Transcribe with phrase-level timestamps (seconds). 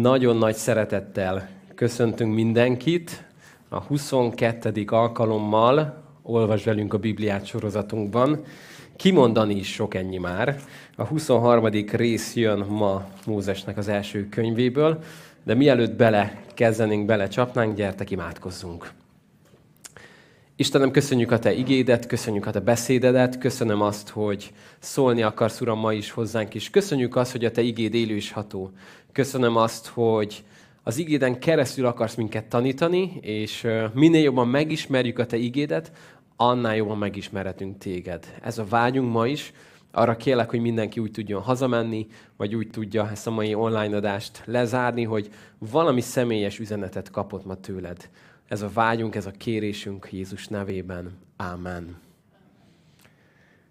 [0.00, 3.24] Nagyon nagy szeretettel köszöntünk mindenkit.
[3.68, 4.84] A 22.
[4.86, 8.44] alkalommal olvas velünk a Bibliát sorozatunkban.
[8.96, 10.60] Kimondani is sok ennyi már.
[10.96, 11.66] A 23.
[11.92, 14.98] rész jön ma Mózesnek az első könyvéből,
[15.44, 18.92] de mielőtt bele kezdenénk, bele csapnánk, gyertek imádkozzunk.
[20.56, 25.78] Istenem, köszönjük a Te igédet, köszönjük a Te beszédedet, köszönöm azt, hogy szólni akarsz, Uram,
[25.78, 26.70] ma is hozzánk is.
[26.70, 28.70] Köszönjük azt, hogy a Te igéd élő és ható.
[29.12, 30.44] Köszönöm azt, hogy
[30.82, 35.92] az igéden keresztül akarsz minket tanítani, és minél jobban megismerjük a Te igédet,
[36.36, 38.34] annál jobban megismerhetünk Téged.
[38.42, 39.52] Ez a vágyunk ma is.
[39.90, 42.06] Arra kérlek, hogy mindenki úgy tudjon hazamenni,
[42.36, 47.54] vagy úgy tudja ezt a mai online adást lezárni, hogy valami személyes üzenetet kapott ma
[47.54, 48.08] tőled.
[48.52, 51.18] Ez a vágyunk, ez a kérésünk Jézus nevében.
[51.36, 51.96] Ámen.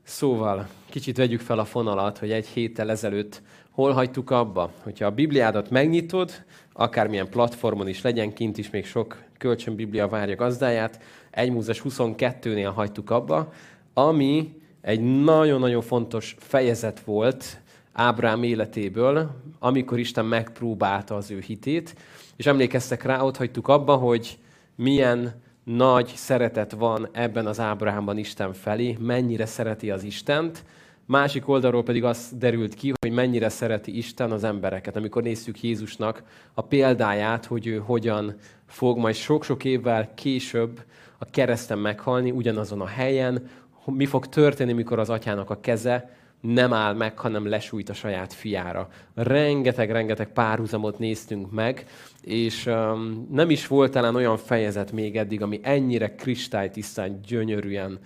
[0.04, 4.72] Szóval, kicsit vegyük fel a fonalat, hogy egy héttel ezelőtt hol hagytuk abba?
[4.84, 6.32] Hogyha a Bibliádat megnyitod,
[6.74, 13.10] akármilyen platformon is legyen, kint is még sok kölcsönbiblia várja gazdáját, 1 Mózes 22-nél hagytuk
[13.10, 13.54] abba,
[13.94, 17.62] ami egy nagyon-nagyon fontos fejezet volt
[17.94, 21.96] Ábrám életéből, amikor Isten megpróbálta az ő hitét,
[22.36, 24.40] és emlékeztek rá, ott hagytuk abba, hogy
[24.82, 30.64] milyen nagy szeretet van ebben az Ábrahámban Isten felé, mennyire szereti az Istent,
[31.06, 34.96] Másik oldalról pedig az derült ki, hogy mennyire szereti Isten az embereket.
[34.96, 40.82] Amikor nézzük Jézusnak a példáját, hogy ő hogyan fog majd sok-sok évvel később
[41.18, 43.50] a kereszten meghalni, ugyanazon a helyen,
[43.86, 46.10] mi fog történni, mikor az atyának a keze
[46.42, 48.90] nem áll meg, hanem lesújt a saját fiára.
[49.16, 51.86] Rengeteg-rengeteg párhuzamot néztünk meg,
[52.22, 58.00] és um, nem is volt talán olyan fejezet még eddig, ami ennyire kristálytisztán, gyönyörűen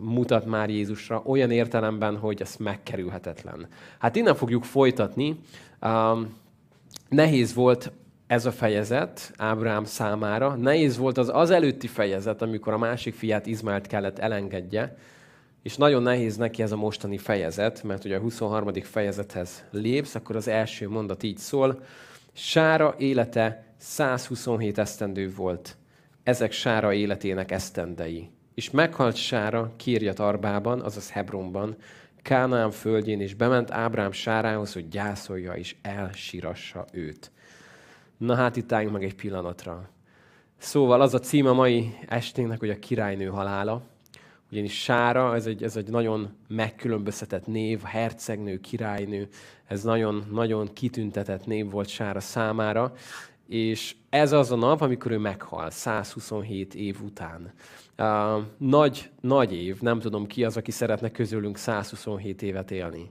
[0.00, 3.66] mutat már Jézusra, olyan értelemben, hogy ez megkerülhetetlen.
[3.98, 5.38] Hát innen fogjuk folytatni.
[7.08, 7.92] Nehéz volt
[8.26, 10.54] ez a fejezet Ábrám számára.
[10.54, 14.96] Nehéz volt az az előtti fejezet, amikor a másik fiát Izmaelt kellett elengedje,
[15.62, 18.72] és nagyon nehéz neki ez a mostani fejezet, mert ugye a 23.
[18.82, 21.82] fejezethez lépsz, akkor az első mondat így szól.
[22.32, 25.76] Sára élete 127 esztendő volt.
[26.22, 28.30] Ezek Sára életének esztendei.
[28.54, 31.76] És meghalt Sára Kirjat Arbában, azaz Hebronban,
[32.22, 37.30] Kánaán földjén, és bement Ábrám Sárához, hogy gyászolja és elsírassa őt.
[38.16, 39.88] Na hát itt álljunk meg egy pillanatra.
[40.56, 43.82] Szóval az a cím a mai esténknek, hogy a királynő halála.
[44.50, 49.28] Ugyanis Sára, ez egy, ez egy nagyon megkülönböztetett név, hercegnő, királynő,
[49.66, 52.92] ez nagyon, nagyon kitüntetett név volt Sára számára,
[53.48, 57.52] és ez az a nap, amikor ő meghal, 127 év után.
[57.98, 63.10] Uh, nagy, nagy év, nem tudom ki az, aki szeretne közülünk 127 évet élni.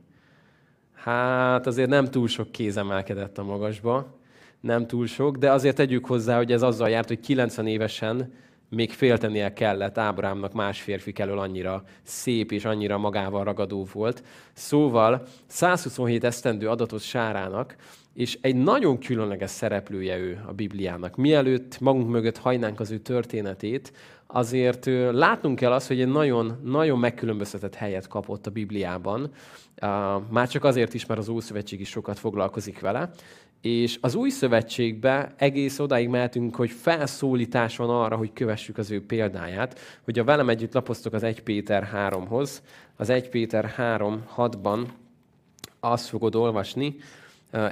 [0.94, 4.16] Hát azért nem túl sok kéz emelkedett a magasba,
[4.60, 8.34] nem túl sok, de azért tegyük hozzá, hogy ez azzal járt, hogy 90 évesen
[8.70, 14.24] még féltenie kellett Ábrámnak más férfi elől annyira szép és annyira magával ragadó volt.
[14.54, 17.76] Szóval 127 esztendő adatot Sárának,
[18.14, 21.16] és egy nagyon különleges szereplője ő a Bibliának.
[21.16, 23.94] Mielőtt magunk mögött hajnánk az ő történetét,
[24.28, 29.32] azért látnunk kell azt, hogy egy nagyon, nagyon megkülönböztetett helyet kapott a Bibliában.
[30.30, 33.10] Már csak azért is, mert az Ószövetség is sokat foglalkozik vele.
[33.62, 39.06] És az új szövetségbe egész odáig mehetünk, hogy felszólítás van arra, hogy kövessük az ő
[39.06, 39.80] példáját.
[40.04, 42.62] Hogyha velem együtt lapoztok az 1 Péter 3-hoz,
[42.96, 44.88] az 1 Péter 3.6-ban
[45.80, 46.96] azt fogod olvasni,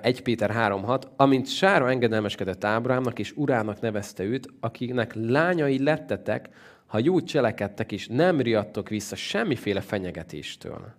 [0.01, 6.49] 1 Péter 3.6, amint Sára engedelmeskedett Ábrámnak, és urának nevezte őt, akinek lányai lettetek,
[6.85, 10.93] ha jó cselekedtek, és nem riadtok vissza semmiféle fenyegetéstől.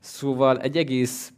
[0.00, 1.32] Szóval egy egész,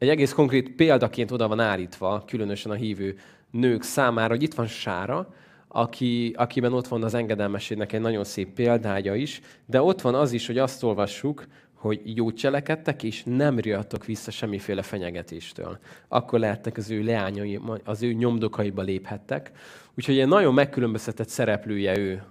[0.00, 3.18] egy egész konkrét példaként oda van állítva, különösen a hívő
[3.50, 5.34] nők számára, hogy itt van Sára,
[5.68, 10.32] aki, akiben ott van az engedelmességnek egy nagyon szép példája is, de ott van az
[10.32, 15.78] is, hogy azt olvassuk, hogy jó cselekedtek, és nem riadtok vissza semmiféle fenyegetéstől.
[16.08, 19.50] Akkor lehettek az ő leányai, az ő nyomdokaiba léphettek.
[19.96, 22.22] Úgyhogy egy nagyon megkülönböztetett szereplője ő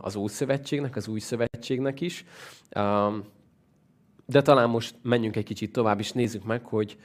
[0.00, 2.24] az Ószövetségnek, az Új Szövetségnek is.
[4.32, 6.98] De talán most menjünk egy kicsit tovább, és nézzük meg, hogy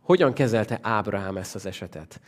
[0.00, 2.20] hogyan kezelte Ábrahám ezt az esetet.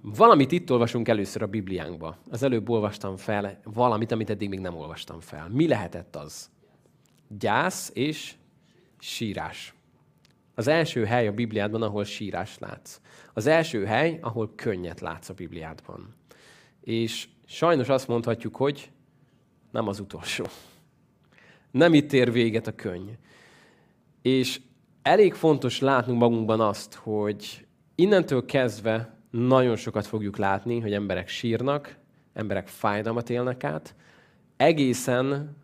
[0.00, 2.16] Valamit itt olvasunk először a Bibliánkba.
[2.30, 5.48] Az előbb olvastam fel valamit, amit eddig még nem olvastam fel.
[5.48, 6.50] Mi lehetett az?
[7.38, 8.34] gyász és
[8.98, 9.74] sírás.
[10.54, 13.00] Az első hely a Bibliádban, ahol sírás látsz.
[13.32, 16.14] Az első hely, ahol könnyet látsz a Bibliádban.
[16.80, 18.90] És sajnos azt mondhatjuk, hogy
[19.70, 20.44] nem az utolsó.
[21.70, 23.10] Nem itt ér véget a könny.
[24.24, 24.60] És
[25.02, 31.96] elég fontos látnunk magunkban azt, hogy innentől kezdve nagyon sokat fogjuk látni, hogy emberek sírnak,
[32.32, 33.94] emberek fájdalmat élnek át,
[34.56, 35.56] egészen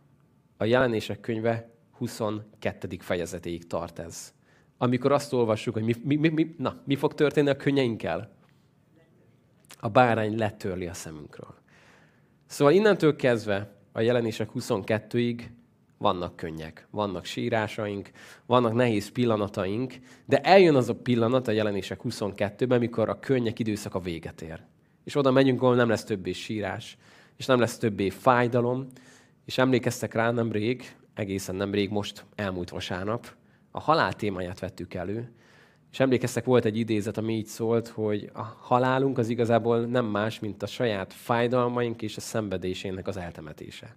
[0.56, 2.96] a jelenések könyve 22.
[2.98, 4.34] fejezetéig tart ez.
[4.78, 8.32] Amikor azt olvassuk, hogy mi, mi, mi, mi, na, mi fog történni a könnyeinkkel?
[9.78, 11.54] A bárány letörli a szemünkről.
[12.46, 15.42] Szóval innentől kezdve a jelenések 22-ig
[16.00, 18.10] vannak könnyek, vannak sírásaink,
[18.46, 19.94] vannak nehéz pillanataink,
[20.26, 24.62] de eljön az a pillanat a jelenések 22-ben, amikor a könnyek időszaka véget ér.
[25.04, 26.96] És oda megyünk, ahol nem lesz többé sírás,
[27.36, 28.86] és nem lesz többé fájdalom,
[29.44, 33.34] és emlékeztek rá nemrég, egészen nemrég, most elmúlt vasárnap,
[33.70, 35.32] a halál témáját vettük elő,
[35.92, 40.38] és emlékeztek, volt egy idézet, ami így szólt, hogy a halálunk az igazából nem más,
[40.38, 43.96] mint a saját fájdalmaink és a szenvedésének az eltemetése.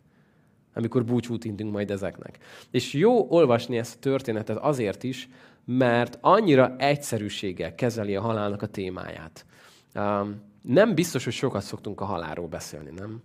[0.74, 2.38] Amikor búcsút intünk majd ezeknek.
[2.72, 5.30] És jó olvasni ezt a történetet azért is,
[5.66, 9.46] mert annyira egyszerűséggel kezeli a halálnak a témáját.
[10.62, 13.22] Nem biztos, hogy sokat szoktunk a halálról beszélni, nem?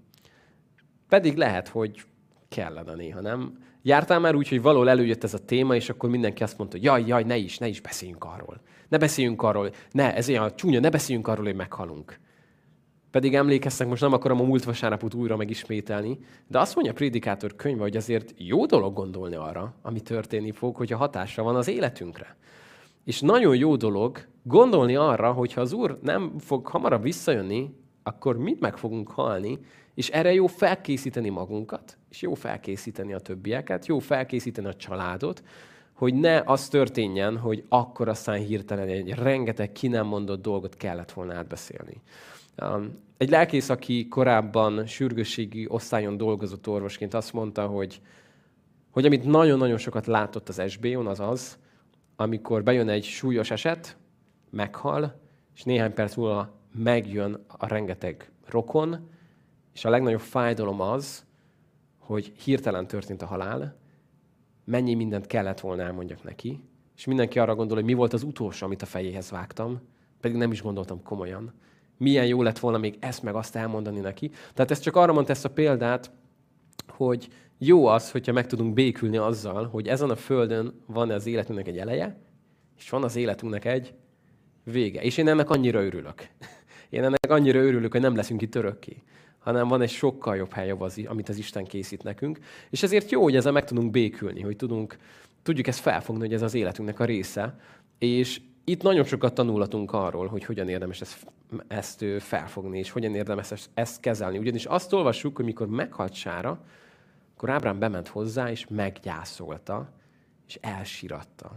[1.08, 2.04] Pedig lehet, hogy
[2.48, 3.58] kellene néha, nem?
[3.82, 6.86] Jártál már úgy, hogy való előjött ez a téma, és akkor mindenki azt mondta, hogy
[6.86, 8.60] jaj, jaj, ne is, ne is beszéljünk arról.
[8.88, 12.18] Ne beszéljünk arról, ne, ez olyan csúnya, ne beszéljünk arról, hogy meghalunk.
[13.10, 17.56] Pedig emlékeztek, most nem akarom a múlt vasárnapot újra megismételni, de azt mondja a prédikátor
[17.56, 22.36] könyve, hogy azért jó dolog gondolni arra, ami történni fog, hogyha hatása van az életünkre.
[23.04, 28.36] És nagyon jó dolog gondolni arra, hogy ha az Úr nem fog hamarabb visszajönni, akkor
[28.36, 29.58] mit meg fogunk halni,
[29.94, 35.42] és erre jó felkészíteni magunkat, és jó felkészíteni a többieket, jó felkészíteni a családot,
[35.92, 41.12] hogy ne az történjen, hogy akkor aztán hirtelen egy rengeteg ki nem mondott dolgot kellett
[41.12, 42.02] volna átbeszélni.
[42.62, 48.00] Um, egy lelkész, aki korábban sürgősségi osztályon dolgozott orvosként, azt mondta, hogy,
[48.90, 51.58] hogy amit nagyon-nagyon sokat látott az SBO-n, az az,
[52.16, 53.96] amikor bejön egy súlyos eset,
[54.50, 55.20] meghal,
[55.54, 59.10] és néhány perc múlva megjön a rengeteg rokon,
[59.74, 61.26] és a legnagyobb fájdalom az,
[61.98, 63.76] hogy hirtelen történt a halál,
[64.64, 66.60] mennyi mindent kellett volna elmondjak neki,
[66.96, 69.80] és mindenki arra gondol, hogy mi volt az utolsó, amit a fejéhez vágtam,
[70.20, 71.52] pedig nem is gondoltam komolyan.
[71.98, 74.30] Milyen jó lett volna még ezt meg azt elmondani neki.
[74.54, 76.10] Tehát ez csak arra mondta ezt a példát,
[76.88, 77.28] hogy
[77.58, 81.78] jó az, hogyha meg tudunk békülni azzal, hogy ezen a földön van az életünknek egy
[81.78, 82.20] eleje,
[82.78, 83.94] és van az életünknek egy
[84.64, 85.00] vége.
[85.00, 86.28] És én ennek annyira örülök.
[86.90, 89.02] Én ennek annyira örülök, hogy nem leszünk itt örökké
[89.48, 90.74] hanem van egy sokkal jobb hely,
[91.06, 92.38] amit az Isten készít nekünk.
[92.70, 94.96] És ezért jó, hogy ezzel meg tudunk békülni, hogy tudunk,
[95.42, 97.60] tudjuk ezt felfogni, hogy ez az életünknek a része.
[97.98, 101.26] És itt nagyon sokat tanulhatunk arról, hogy hogyan érdemes ezt,
[101.68, 104.38] ezt felfogni, és hogyan érdemes ezt, ezt kezelni.
[104.38, 106.60] Ugyanis azt olvassuk, hogy mikor meghalt Sára,
[107.34, 109.88] akkor Ábrám bement hozzá, és meggyászolta,
[110.46, 111.52] és elsiratta.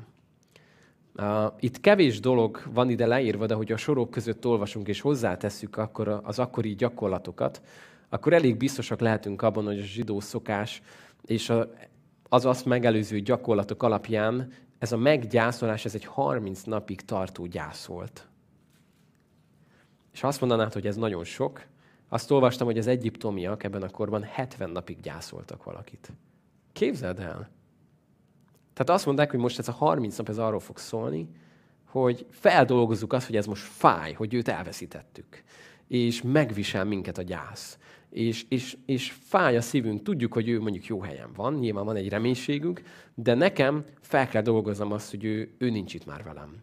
[1.16, 5.78] Uh, itt kevés dolog van ide leírva, de hogy a sorok között olvasunk és hozzátesszük
[5.78, 7.62] akkor az akkori gyakorlatokat,
[8.10, 10.81] akkor elég biztosak lehetünk abban, hogy a zsidó szokás
[11.25, 11.69] és a,
[12.30, 17.89] az azt megelőző gyakorlatok alapján ez a meggyászolás, ez egy 30 napig tartó gyász.
[20.13, 21.66] És azt mondanád, hogy ez nagyon sok,
[22.10, 26.12] azt olvastam, hogy az egyiptomiak ebben a korban 70 napig gyászoltak valakit.
[26.74, 27.50] Képzeld el!
[28.74, 31.30] Tehát azt mondták, hogy most ez a 30 nap ez arról fog szólni,
[31.86, 35.44] hogy feldolgozzuk azt, hogy ez most fáj, hogy őt elveszítettük.
[35.92, 37.78] És megvisel minket a gyász.
[38.10, 41.95] És, és, és fáj a szívünk, tudjuk, hogy ő mondjuk jó helyen van, nyilván van
[41.95, 42.81] egy reménységünk,
[43.16, 46.56] de nekem fel kell dolgoznom azt, hogy ő, ő nincs itt már velem.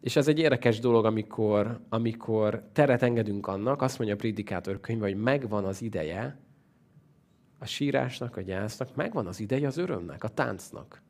[0.00, 5.06] És ez egy érdekes dolog, amikor, amikor teret engedünk annak, azt mondja a prédikátor könyve,
[5.06, 6.38] hogy megvan az ideje
[7.58, 11.02] a sírásnak, a gyásznak, megvan az ideje az örömnek, a táncnak.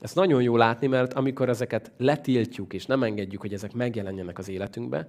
[0.00, 4.48] Ezt nagyon jó látni, mert amikor ezeket letiltjuk, és nem engedjük, hogy ezek megjelenjenek az
[4.48, 5.08] életünkbe,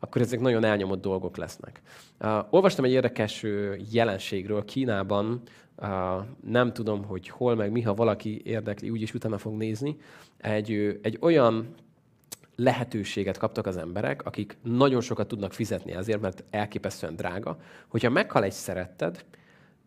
[0.00, 1.80] akkor ezek nagyon elnyomott dolgok lesznek.
[2.20, 3.44] Uh, olvastam egy érdekes
[3.92, 5.42] jelenségről Kínában,
[5.76, 5.88] uh,
[6.44, 9.96] nem tudom, hogy hol, meg mi, ha valaki érdekli, úgyis utána fog nézni,
[10.36, 11.74] egy, egy olyan
[12.56, 18.44] lehetőséget kaptak az emberek, akik nagyon sokat tudnak fizetni ezért, mert elképesztően drága, hogyha meghal
[18.44, 19.24] egy szeretted,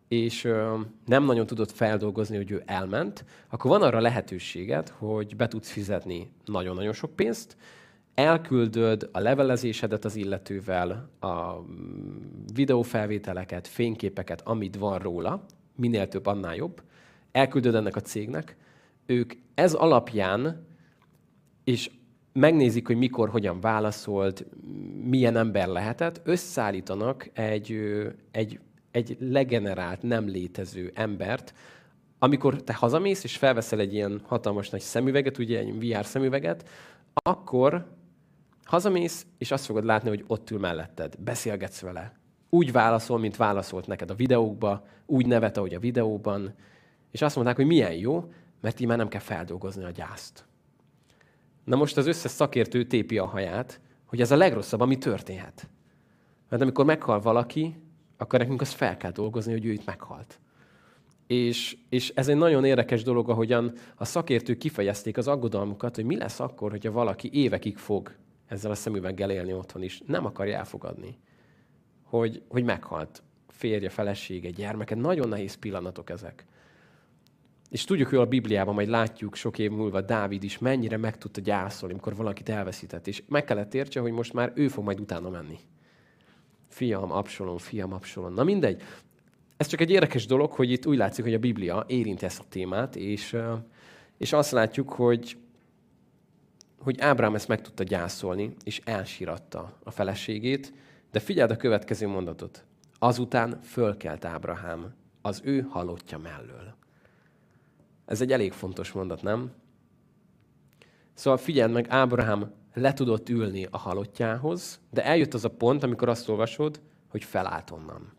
[0.08, 0.42] és
[1.06, 6.30] nem nagyon tudod feldolgozni, hogy ő elment, akkor van arra lehetőséged, hogy be tudsz fizetni
[6.44, 7.56] nagyon-nagyon sok pénzt,
[8.14, 11.54] elküldöd a levelezésedet az illetővel, a
[12.54, 15.44] videófelvételeket, fényképeket, amit van róla,
[15.76, 16.82] minél több, annál jobb,
[17.32, 18.56] elküldöd ennek a cégnek,
[19.06, 20.66] ők ez alapján,
[21.64, 21.90] és
[22.32, 24.46] megnézik, hogy mikor, hogyan válaszolt,
[25.04, 27.78] milyen ember lehetett, összeállítanak egy,
[28.30, 28.60] egy
[28.94, 31.54] egy legenerált, nem létező embert,
[32.18, 36.68] amikor te hazamész, és felveszel egy ilyen hatalmas nagy szemüveget, ugye egy VR szemüveget,
[37.12, 37.86] akkor
[38.64, 42.18] Hazamész, és azt fogod látni, hogy ott ül melletted, beszélgetsz vele.
[42.50, 46.54] Úgy válaszol, mint válaszolt neked a videókba, úgy nevet, ahogy a videóban,
[47.10, 50.44] és azt mondták, hogy milyen jó, mert így már nem kell feldolgozni a gyászt.
[51.64, 55.68] Na most az összes szakértő tépi a haját, hogy ez a legrosszabb, ami történhet.
[56.48, 57.76] Mert amikor meghal valaki,
[58.16, 60.38] akkor nekünk azt fel kell dolgozni, hogy ő itt meghalt.
[61.26, 66.16] És, és ez egy nagyon érdekes dolog, ahogyan a szakértők kifejezték az aggodalmukat, hogy mi
[66.16, 68.14] lesz akkor, hogyha valaki évekig fog
[68.54, 70.02] ezzel a szemüveggel élni otthon is.
[70.06, 71.18] Nem akarja elfogadni,
[72.02, 74.94] hogy, hogy meghalt férje, felesége, gyermeke.
[74.94, 76.46] Nagyon nehéz pillanatok ezek.
[77.70, 81.40] És tudjuk, hogy a Bibliában majd látjuk sok év múlva Dávid is mennyire meg tudta
[81.40, 83.06] gyászolni, amikor valakit elveszített.
[83.06, 85.58] És meg kellett értse, hogy most már ő fog majd utána menni.
[86.68, 88.34] Fiam, Absalom, fiam, Absalom.
[88.34, 88.82] Na mindegy.
[89.56, 92.44] Ez csak egy érdekes dolog, hogy itt úgy látszik, hogy a Biblia érint ezt a
[92.48, 93.36] témát, és,
[94.18, 95.36] és azt látjuk, hogy,
[96.84, 100.72] hogy Ábrám ezt meg tudta gyászolni, és elsíratta a feleségét,
[101.10, 102.64] de figyeld a következő mondatot.
[102.98, 106.74] Azután fölkelt Ábrahám az ő halottja mellől.
[108.04, 109.52] Ez egy elég fontos mondat, nem?
[111.14, 116.08] Szóval figyeld meg, Ábrahám le tudott ülni a halottjához, de eljött az a pont, amikor
[116.08, 118.12] azt olvasod, hogy felállt onnan.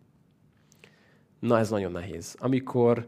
[1.40, 2.36] Na, ez nagyon nehéz.
[2.40, 3.08] Amikor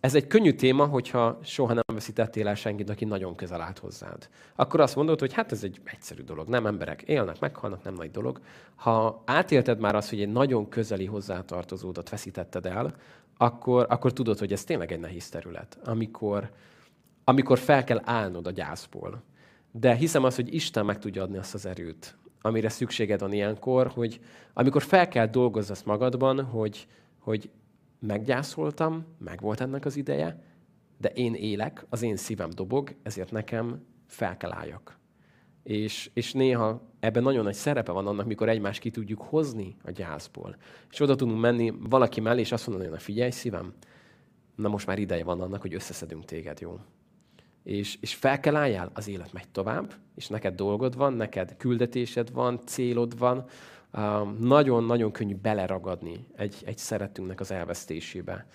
[0.00, 4.28] ez egy könnyű téma, hogyha soha nem veszítettél el senkit, aki nagyon közel állt hozzád.
[4.54, 6.48] Akkor azt mondod, hogy hát ez egy egyszerű dolog.
[6.48, 8.40] Nem emberek élnek, meghalnak, nem nagy dolog.
[8.74, 12.94] Ha átélted már azt, hogy egy nagyon közeli hozzátartozódat veszítetted el,
[13.36, 16.50] akkor, akkor tudod, hogy ez tényleg egy nehéz terület, amikor,
[17.24, 19.22] amikor fel kell állnod a gyászból.
[19.72, 23.86] De hiszem azt, hogy Isten meg tudja adni azt az erőt, amire szükséged van ilyenkor,
[23.86, 24.20] hogy
[24.52, 26.86] amikor fel kell dolgozni magadban, hogy,
[27.18, 27.50] hogy
[27.98, 30.42] meggyászoltam, meg volt ennek az ideje,
[30.98, 34.98] de én élek, az én szívem dobog, ezért nekem fel kell álljak.
[35.62, 39.90] És, és néha ebben nagyon nagy szerepe van annak, mikor egymást ki tudjuk hozni a
[39.90, 40.56] gyászból.
[40.90, 43.72] És oda tudunk menni valaki mellé, és azt mondani, hogy figyelj szívem,
[44.54, 46.78] na most már ideje van annak, hogy összeszedünk téged, jó?
[47.62, 52.32] És, és fel kell álljál, az élet megy tovább, és neked dolgod van, neked küldetésed
[52.32, 53.44] van, célod van,
[54.38, 58.46] nagyon-nagyon könnyű beleragadni egy, egy szeretünknek az elvesztésébe.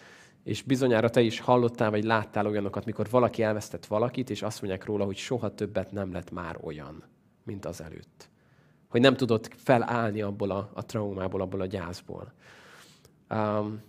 [0.44, 4.86] És bizonyára te is hallottál, vagy láttál olyanokat, mikor valaki elvesztett valakit, és azt mondják
[4.86, 7.04] róla, hogy soha többet nem lett már olyan,
[7.44, 8.30] mint az előtt.
[8.88, 12.34] Hogy nem tudott felállni abból a, a traumából, abból a gyászból.
[13.30, 13.82] Um,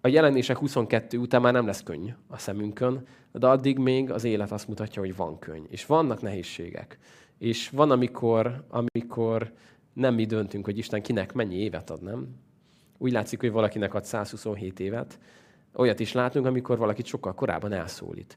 [0.00, 4.52] a jelenések 22 után már nem lesz könny a szemünkön, de addig még az élet
[4.52, 5.64] azt mutatja, hogy van könny.
[5.68, 6.98] És vannak nehézségek.
[7.38, 9.52] És van, amikor, amikor
[9.92, 12.28] nem mi döntünk, hogy Isten kinek mennyi évet ad, nem?
[12.98, 15.18] Úgy látszik, hogy valakinek ad 127 évet,
[15.74, 18.36] Olyat is látunk, amikor valakit sokkal korábban elszólít.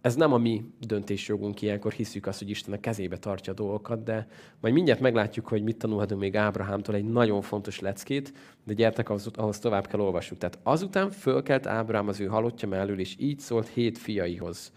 [0.00, 4.02] Ez nem a mi döntésjogunk, ilyenkor hiszük azt, hogy Isten a kezébe tartja a dolgokat,
[4.02, 4.28] de
[4.60, 8.32] majd mindjárt meglátjuk, hogy mit tanulhatunk még Ábrahámtól egy nagyon fontos leckét,
[8.64, 10.40] de gyertek, ahhoz, ahhoz tovább kell olvasnunk.
[10.40, 14.72] Tehát azután fölkelt Ábrám az ő halottja mellől, és így szólt hét fiaihoz.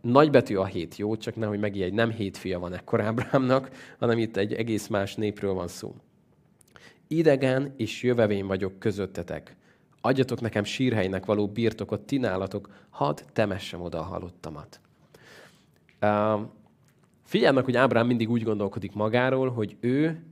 [0.00, 1.16] Nagybetű a hét, jó?
[1.16, 5.52] Csak nehogy megijedj, nem hét fia van ekkor Ábrámnak, hanem itt egy egész más népről
[5.52, 5.94] van szó.
[7.06, 9.56] Idegen és jövevény vagyok közöttetek.
[10.00, 14.80] Adjatok nekem sírhelynek való birtokot, ti nálatok, hadd temessem oda a halottamat.
[16.00, 16.40] Uh,
[17.24, 20.24] figyelj meg, hogy Ábrám mindig úgy gondolkodik magáról, hogy ő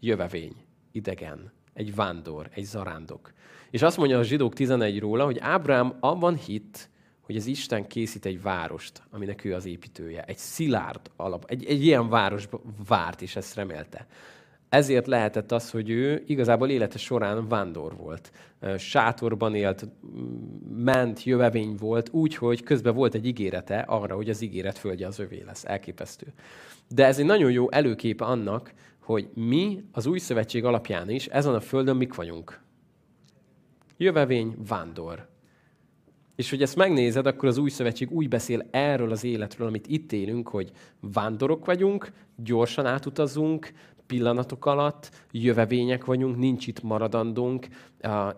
[0.00, 0.54] jövevény,
[0.92, 3.32] idegen, egy vándor, egy zarándok.
[3.70, 6.88] És azt mondja a zsidók 11 róla, hogy Ábrám abban hitt,
[7.24, 10.22] hogy az Isten készít egy várost, aminek ő az építője.
[10.22, 12.48] Egy szilárd alap, egy, egy ilyen város
[12.86, 14.06] várt, és ezt remélte.
[14.68, 18.32] Ezért lehetett az, hogy ő igazából élete során vándor volt.
[18.78, 19.88] Sátorban élt,
[20.76, 25.18] ment, jövevény volt, úgy, hogy közben volt egy ígérete arra, hogy az ígéret földje az
[25.18, 25.64] övé lesz.
[25.64, 26.26] Elképesztő.
[26.88, 31.54] De ez egy nagyon jó előképe annak, hogy mi az új szövetség alapján is ezen
[31.54, 32.60] a földön mik vagyunk.
[33.96, 35.28] Jövevény, vándor.
[36.36, 40.12] És hogy ezt megnézed, akkor az új szövetség úgy beszél erről az életről, amit itt
[40.12, 43.72] élünk, hogy vándorok vagyunk, gyorsan átutazunk,
[44.06, 47.66] pillanatok alatt, jövevények vagyunk, nincs itt maradandónk,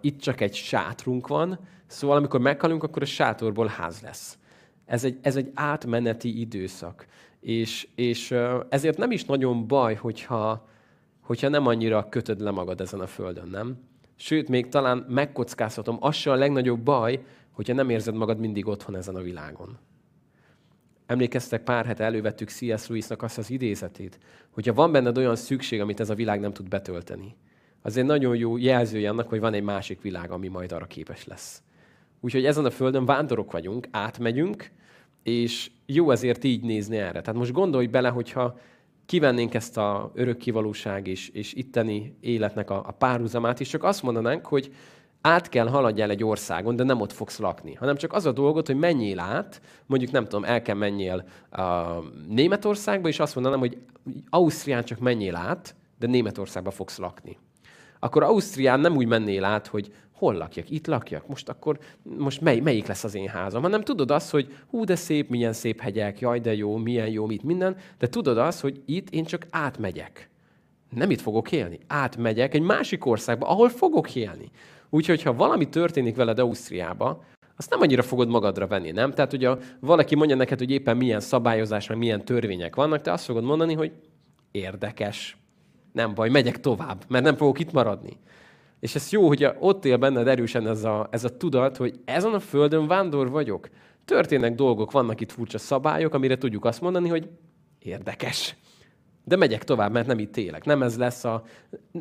[0.01, 4.39] itt csak egy sátrunk van, szóval amikor meghalunk, akkor a sátorból ház lesz.
[4.85, 7.07] Ez egy, ez egy átmeneti időszak.
[7.41, 8.35] És, és
[8.69, 10.69] ezért nem is nagyon baj, hogyha,
[11.21, 13.77] hogyha nem annyira kötöd le magad ezen a földön, nem?
[14.17, 17.25] Sőt, még talán megkockázhatom, az se a legnagyobb baj,
[17.57, 19.79] hogyha nem érzed magad mindig otthon ezen a világon.
[21.07, 22.87] Emlékeztek, pár hete elővettük C.S.
[22.87, 24.19] Lewisnak azt az idézetét,
[24.51, 27.37] hogyha van benned olyan szükség, amit ez a világ nem tud betölteni,
[27.83, 31.25] az egy nagyon jó jelzője annak, hogy van egy másik világ, ami majd arra képes
[31.25, 31.63] lesz.
[32.21, 34.71] Úgyhogy ezen a földön vándorok vagyunk, átmegyünk,
[35.23, 37.21] és jó ezért így nézni erre.
[37.21, 38.59] Tehát most gondolj bele, hogyha
[39.07, 44.47] kivennénk ezt a örökkivalóság és, és itteni életnek a, a párhuzamát, és csak azt mondanánk,
[44.47, 44.75] hogy
[45.27, 48.67] át kell haladjál egy országon, de nem ott fogsz lakni, hanem csak az a dolgot,
[48.67, 51.85] hogy menjél át, mondjuk nem tudom, el kell menjél a
[52.29, 53.79] Németországba, és azt mondanám, hogy
[54.31, 57.39] Ausztrián csak menjél át, de Németországba fogsz lakni.
[57.99, 61.79] Akkor Ausztrián nem úgy mennél át, hogy hol lakjak, itt lakjak, most akkor,
[62.19, 65.53] most mely, melyik lesz az én házam, hanem tudod azt, hogy hú, de szép, milyen
[65.53, 69.25] szép hegyek, jaj, de jó, milyen jó, mit, minden, de tudod azt, hogy itt én
[69.25, 70.31] csak átmegyek.
[70.91, 71.79] Nem itt fogok élni.
[71.87, 74.51] Átmegyek egy másik országba, ahol fogok élni.
[74.91, 77.25] Úgyhogy, ha valami történik veled Ausztriába,
[77.57, 79.13] azt nem annyira fogod magadra venni, nem?
[79.13, 83.13] Tehát, hogy a, valaki mondja neked, hogy éppen milyen szabályozás, meg milyen törvények vannak, te
[83.13, 83.93] azt fogod mondani, hogy
[84.51, 85.37] érdekes,
[85.93, 88.19] nem baj, megyek tovább, mert nem fogok itt maradni.
[88.81, 92.33] És ez jó, hogy ott él benned erősen ez a, ez a tudat, hogy ezen
[92.33, 93.69] a földön vándor vagyok.
[94.05, 97.29] Történnek dolgok, vannak itt furcsa szabályok, amire tudjuk azt mondani, hogy
[97.79, 98.57] érdekes.
[99.29, 100.65] De megyek tovább, mert nem itt élek.
[100.65, 101.45] Nem ez lesz a,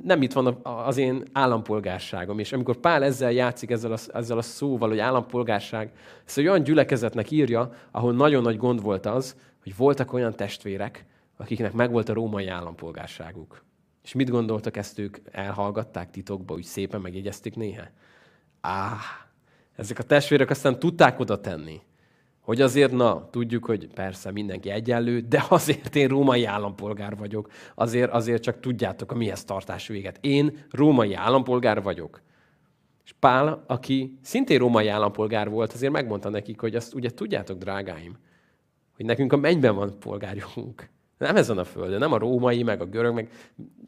[0.03, 2.39] nem itt van az én állampolgárságom.
[2.39, 5.91] És amikor Pál ezzel játszik, ezzel a, ezzel a szóval, hogy állampolgárság,
[6.25, 11.05] ezt egy olyan gyülekezetnek írja, ahol nagyon nagy gond volt az, hogy voltak olyan testvérek,
[11.37, 13.63] akiknek megvolt a római állampolgárságuk.
[14.03, 15.17] És mit gondoltak ezt ők?
[15.31, 17.83] Elhallgatták titokba, úgy szépen megjegyezték néha?
[18.61, 18.97] Á,
[19.75, 21.81] ezek a testvérek aztán tudták oda tenni,
[22.45, 27.49] hogy azért, na, tudjuk, hogy persze mindenki egyenlő, de azért én római állampolgár vagyok.
[27.75, 30.17] Azért, azért csak tudjátok a mihez tartás véget.
[30.21, 32.21] Én római állampolgár vagyok.
[33.05, 38.17] És Pál, aki szintén római állampolgár volt, azért megmondta nekik, hogy azt ugye tudjátok, drágáim,
[38.95, 40.89] hogy nekünk a mennyben van polgárjogunk.
[41.17, 43.29] Nem ezen a földön, nem a római, meg a görög, meg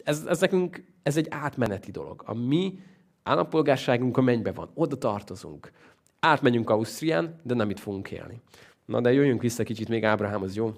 [0.03, 2.23] ez, ez nekünk, ez egy átmeneti dolog.
[2.25, 2.79] A mi
[3.23, 5.71] állampolgárságunk a mennybe van, oda tartozunk.
[6.19, 8.41] Átmenjünk Ausztrián, de nem itt fogunk élni.
[8.85, 10.73] Na de jöjjünk vissza kicsit még Ábrahámhoz, jó?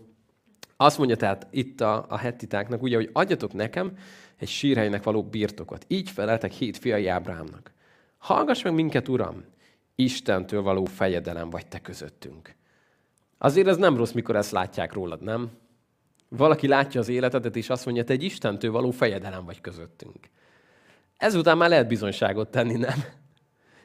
[0.78, 3.98] Azt mondja tehát itt a, a hettitáknak, ugye, hogy adjatok nekem
[4.38, 5.86] egy sírhelynek való birtokot.
[5.88, 7.74] Így feleltek hét fiai Ábrahámnak.
[8.18, 9.44] Hallgass meg minket, Uram!
[9.96, 12.56] Istentől való fejedelem vagy te közöttünk.
[13.38, 15.50] Azért ez nem rossz, mikor ezt látják rólad, nem?
[16.30, 20.30] Valaki látja az életedet, és azt mondja, te egy Istentől való fejedelem vagy közöttünk.
[21.18, 23.04] Ezután már lehet bizonyságot tenni, nem?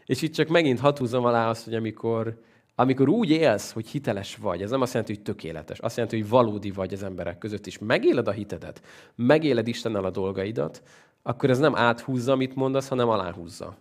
[0.07, 2.40] És itt csak megint hatúzom alá azt, hogy amikor,
[2.75, 6.29] amikor úgy élsz, hogy hiteles vagy, ez nem azt jelenti, hogy tökéletes, azt jelenti, hogy
[6.29, 8.83] valódi vagy az emberek között, és megéled a hitedet,
[9.14, 10.83] megéled Istennel a dolgaidat,
[11.23, 13.77] akkor ez nem áthúzza, amit mondasz, hanem aláhúzza.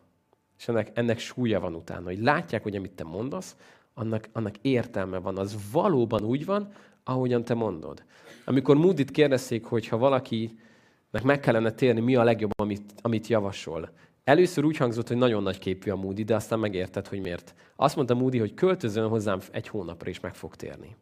[0.60, 3.56] És ennek, ennek súlya van utána, hogy látják, hogy amit te mondasz,
[3.94, 6.72] annak, annak értelme van, az valóban úgy van,
[7.04, 8.04] ahogyan te mondod.
[8.46, 13.90] Amikor Moody-t kérdezték, hogy ha valakinek meg kellene térni, mi a legjobb, amit, amit javasol.
[14.24, 17.56] Először úgy hangzott, hogy nagyon nagy képű a Moody, de aztán megérted, hogy miért.
[17.76, 20.96] Azt mondta Moody, hogy költözön hozzám egy hónapra, és meg fog térni.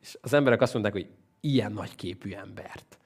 [0.00, 1.08] És az emberek azt mondták, hogy
[1.40, 2.98] ilyen nagy képű embert.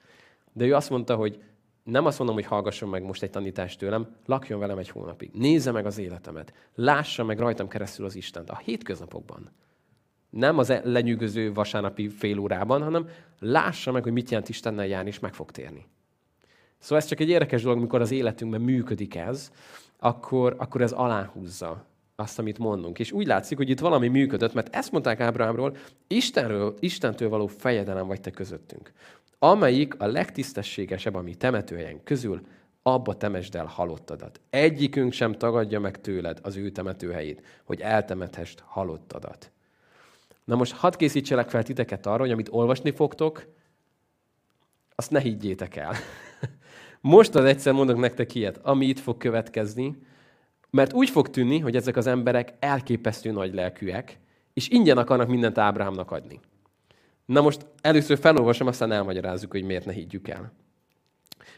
[0.53, 1.43] De ő azt mondta, hogy
[1.83, 5.31] nem azt mondom, hogy hallgasson meg most egy tanítást tőlem, lakjon velem egy hónapig.
[5.33, 6.53] Nézze meg az életemet.
[6.75, 9.51] Lássa meg rajtam keresztül az Istent a hétköznapokban.
[10.29, 15.19] Nem az lenyűgöző vasárnapi fél órában, hanem lássa meg, hogy mit jelent Istennel járni, és
[15.19, 15.85] meg fog térni.
[16.79, 19.51] Szóval ez csak egy érdekes dolog, amikor az életünkben működik ez,
[19.99, 22.99] akkor, akkor ez aláhúzza azt, amit mondunk.
[22.99, 25.75] És úgy látszik, hogy itt valami működött, mert ezt mondták Ábrahámról,
[26.07, 28.91] Istenről, Istentől való fejedelem vagy te közöttünk.
[29.39, 32.41] Amelyik a legtisztességesebb a mi temetőhelyen közül,
[32.81, 34.39] abba temesd el halottadat.
[34.49, 39.51] Egyikünk sem tagadja meg tőled az ő temetőhelyét, hogy eltemethest halottadat.
[40.43, 43.45] Na most hadd készítselek fel titeket arra, hogy amit olvasni fogtok,
[44.95, 45.93] azt ne higgyétek el.
[47.01, 49.97] Most az egyszer mondok nektek ilyet, ami itt fog következni,
[50.69, 54.19] mert úgy fog tűnni, hogy ezek az emberek elképesztő nagy lelkűek,
[54.53, 56.39] és ingyen akarnak mindent Ábrahámnak adni.
[57.25, 60.51] Na most először felolvasom, aztán elmagyarázzuk, hogy miért ne higgyük el.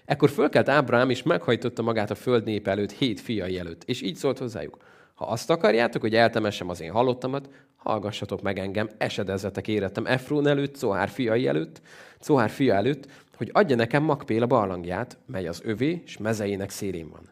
[0.06, 4.16] Ekkor fölkelt Ábrahám, és meghajtotta magát a föld nép előtt, hét fiai előtt, és így
[4.16, 4.78] szólt hozzájuk.
[5.14, 10.80] Ha azt akarjátok, hogy eltemessem az én halottamat, hallgassatok meg engem, esedezzetek érettem Efrón előtt,
[10.80, 11.82] Cohár fiai előtt,
[12.20, 13.08] Cohár fia előtt,
[13.42, 17.30] hogy adja nekem Makpél a barlangját, mely az övé, és mezeinek szélén van.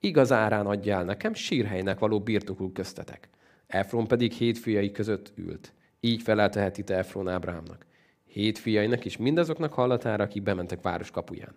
[0.00, 3.28] Igaz árán adja el nekem, sírhelynek való birtokul köztetek.
[3.66, 5.72] Efron pedig hét fiai között ült.
[6.00, 7.86] Így felelteheti te Efron Ábrámnak.
[8.24, 11.54] Hét fiainak és mindazoknak hallatára, akik bementek város kapuján.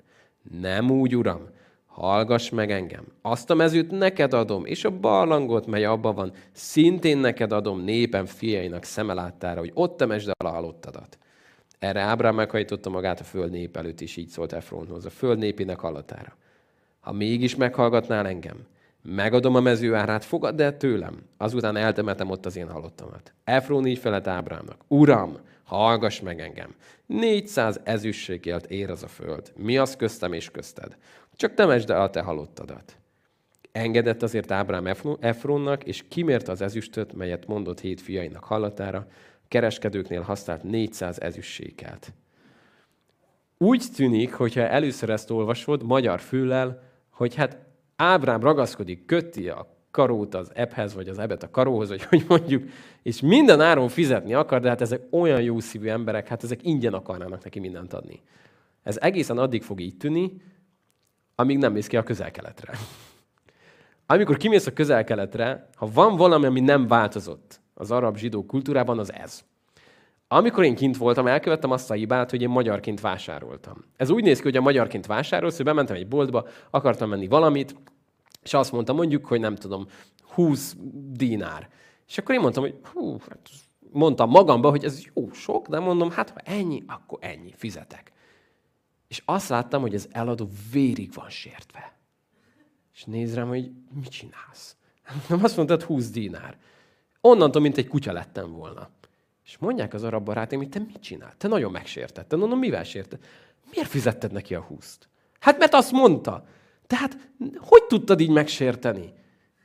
[0.62, 1.50] Nem úgy, uram,
[1.86, 3.06] hallgass meg engem.
[3.22, 8.26] Azt a mezőt neked adom, és a barlangot, mely abban van, szintén neked adom népem
[8.26, 11.18] fiainak szemeláttára, hogy ott temesd el a halottadat.
[11.80, 15.80] Erre Ábrám meghajtotta magát a föld nép előtt, és így szólt Efronhoz, a föld népének
[15.80, 16.36] hallatára.
[17.00, 18.58] Ha mégis meghallgatnál engem,
[19.02, 23.34] megadom a mező árát, fogadd el tőlem, azután eltemetem ott az én halottamat.
[23.44, 24.82] Efron így felett Ábrámnak.
[24.88, 26.76] Uram, hallgass meg engem.
[27.06, 29.52] 400 ezüstségért ér az a föld.
[29.56, 30.98] Mi az köztem és közted?
[31.36, 32.98] Csak temesd el a te halottadat.
[33.72, 39.08] Engedett azért Ábrám Efronnak, és kimérte az ezüstöt, melyet mondott hét fiainak hallatára,
[39.50, 42.14] kereskedőknél használt 400 ezüstsékelt.
[43.58, 47.58] Úgy tűnik, hogyha először ezt olvasod, magyar füllel, hogy hát
[47.96, 52.64] Ábrám ragaszkodik, köti a karót az ebhez, vagy az ebet a karóhoz, vagy hogy mondjuk,
[53.04, 56.94] és minden áron fizetni akar, de hát ezek olyan jó szívű emberek, hát ezek ingyen
[56.94, 58.22] akarnának neki mindent adni.
[58.84, 60.42] Ez egészen addig fog így tűnni,
[61.36, 62.74] amíg nem mész ki a közel-keletre.
[64.06, 69.14] Amikor kimész a közel-keletre, ha van valami, ami nem változott az arab zsidó kultúrában, az
[69.14, 69.44] ez.
[70.28, 73.86] Amikor én kint voltam, elkövettem azt a hibát, hogy én magyarként vásároltam.
[73.96, 77.76] Ez úgy néz ki, hogy a magyarként vásárolsz, hogy bementem egy boltba, akartam menni valamit,
[78.44, 79.88] és azt mondtam mondjuk, hogy nem tudom,
[80.22, 80.76] 20
[81.12, 81.70] dinár.
[82.08, 83.50] És akkor én mondtam, hogy hú, hát
[83.92, 88.12] mondtam magamba, hogy ez jó sok, de mondom, hát ha ennyi, akkor ennyi, fizetek.
[89.08, 91.98] És azt láttam, hogy az eladó vérig van sértve.
[92.94, 94.76] És néz hogy mit csinálsz?
[95.30, 96.58] Nem azt mondtad, 20 dinár.
[97.22, 98.90] Onnantól, mint egy kutya lettem volna.
[99.46, 101.34] És mondják az arab barátaim, hogy te mit csinál?
[101.38, 102.40] Te nagyon megsértetted.
[102.40, 103.20] Mondom, mivel sérted?
[103.72, 105.10] Miért fizetted neki a húszt?
[105.40, 106.46] Hát mert azt mondta.
[106.88, 107.18] Tehát
[107.58, 109.14] hogy tudtad így megsérteni?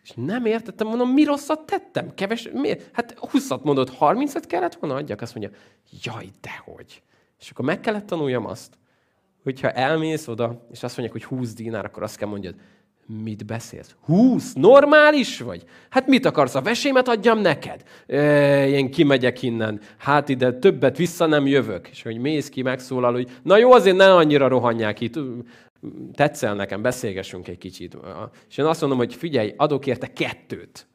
[0.02, 2.14] És nem értettem, mondom, mi rosszat tettem?
[2.14, 2.88] Keves, miért?
[2.92, 5.20] Hát 20 mondott, 30-at kellett volna adjak?
[5.20, 5.58] Azt mondja,
[6.02, 7.02] jaj, dehogy.
[7.40, 8.78] És akkor meg kellett tanuljam azt,
[9.42, 12.54] hogyha elmész oda, és azt mondják, hogy 20 dinár, akkor azt kell mondjad,
[13.06, 13.94] Mit beszélsz?
[14.04, 14.52] Húsz?
[14.52, 15.64] Normális vagy?
[15.90, 16.54] Hát mit akarsz?
[16.54, 17.82] A vesémet adjam neked?
[18.06, 19.80] E, én kimegyek innen.
[19.96, 21.88] Hát ide többet vissza nem jövök.
[21.88, 25.18] És hogy mész ki, megszólal, hogy na jó, azért ne annyira rohanják itt.
[26.14, 27.96] Tetszel nekem, beszélgessünk egy kicsit.
[28.48, 30.86] És én azt mondom, hogy figyelj, adok érte kettőt.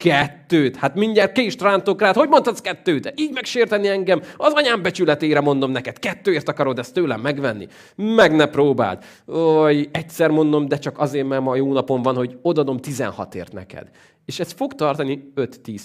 [0.00, 0.76] Kettőt?
[0.76, 2.14] Hát mindjárt kést rántok rád.
[2.14, 3.12] Hogy mondhatsz kettőt?
[3.16, 4.22] Így megsérteni engem?
[4.36, 5.98] Az anyám becsületére mondom neked.
[5.98, 7.66] Kettőért akarod ezt tőlem megvenni?
[7.94, 9.04] Meg ne próbáld.
[9.26, 13.90] Oly, egyszer mondom, de csak azért, mert ma jó napon van, hogy odadom 16ért neked.
[14.24, 15.80] És ez fog tartani 5-10-20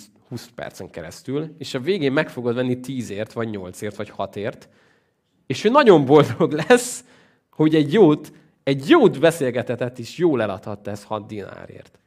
[0.56, 4.68] percen keresztül, és a végén meg fogod venni 10ért, vagy 8ért, vagy 6ért,
[5.48, 7.04] és ő nagyon boldog lesz,
[7.52, 8.32] hogy egy jót,
[8.64, 12.00] egy jót beszélgetetett is jól eladhatta ez 6 dinárért.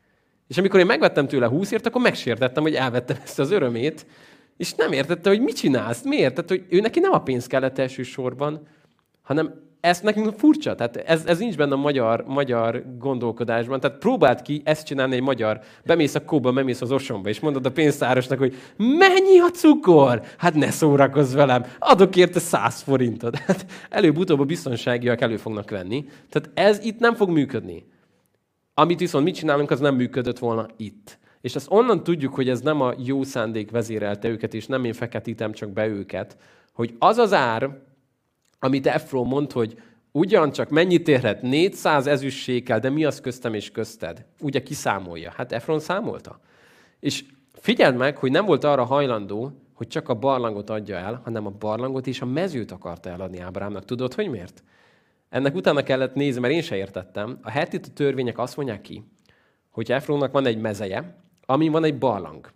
[0.49, 4.07] És amikor én megvettem tőle 20ért, akkor megsértettem, hogy elvettem ezt az örömét,
[4.57, 6.35] és nem értette, hogy mit csinálsz, miért?
[6.35, 8.67] Tehát, hogy ő neki nem a pénz kellett elsősorban,
[9.23, 13.81] hanem ezt nekünk furcsa, tehát ez, ez nincs benne a magyar, magyar gondolkodásban.
[13.81, 17.67] Tehát próbáld ki ezt csinálni egy magyar, bemész a kóba, bemész az osomba, és mondod
[17.67, 20.23] a pénztárosnak, hogy mennyi a cukor?
[20.37, 23.39] Hát ne szórakozz velem, adok érte 100 forintot.
[23.47, 26.05] Hát előbb-utóbb a biztonságiak elő fognak venni.
[26.31, 27.87] Tehát ez itt nem fog működni.
[28.79, 31.19] Amit viszont mit csinálunk, az nem működött volna itt.
[31.41, 34.93] És ezt onnan tudjuk, hogy ez nem a jó szándék vezérelte őket, és nem én
[34.93, 36.37] feketítem csak be őket,
[36.73, 37.79] hogy az az ár,
[38.59, 41.43] amit Efron mond, hogy ugyancsak mennyit érhet?
[41.43, 44.25] 400 ezüstsékkel, de mi az köztem és közted?
[44.41, 45.33] Ugye kiszámolja?
[45.37, 46.41] Hát Efron számolta.
[47.01, 51.47] És figyeld meg, hogy nem volt arra hajlandó, hogy csak a barlangot adja el, hanem
[51.47, 53.85] a barlangot és a mezőt akarta eladni Ábrámnak.
[53.85, 54.63] Tudod, hogy miért?
[55.29, 57.39] Ennek utána kellett nézni, mert én se értettem.
[57.43, 59.05] A heti törvények azt mondják ki,
[59.71, 62.53] hogy Efronnak van egy mezeje, amin van egy barlang,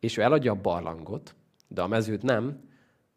[0.00, 1.34] és ő eladja a barlangot,
[1.68, 2.60] de a mezőt nem,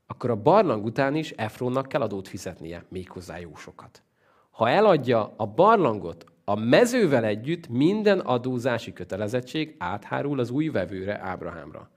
[0.08, 4.04] akkor a barlang után is Efronnak kell adót fizetnie, méghozzá jó sokat.
[4.50, 11.90] Ha eladja a barlangot a mezővel együtt, minden adózási kötelezettség áthárul az új vevőre, Ábrahámra.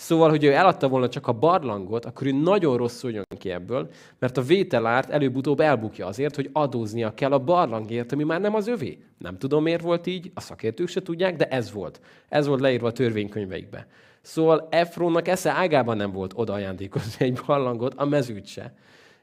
[0.00, 3.90] Szóval, hogy ő eladta volna csak a barlangot, akkor ő nagyon rosszul jön ki ebből,
[4.18, 8.66] mert a vételárt előbb-utóbb elbukja azért, hogy adóznia kell a barlangért, ami már nem az
[8.66, 8.98] övé.
[9.18, 12.00] Nem tudom, miért volt így, a szakértők se tudják, de ez volt.
[12.28, 13.86] Ez volt leírva a törvénykönyveikbe.
[14.20, 18.74] Szóval Efronnak esze ágában nem volt oda ajándékozni egy barlangot, a mezőt se.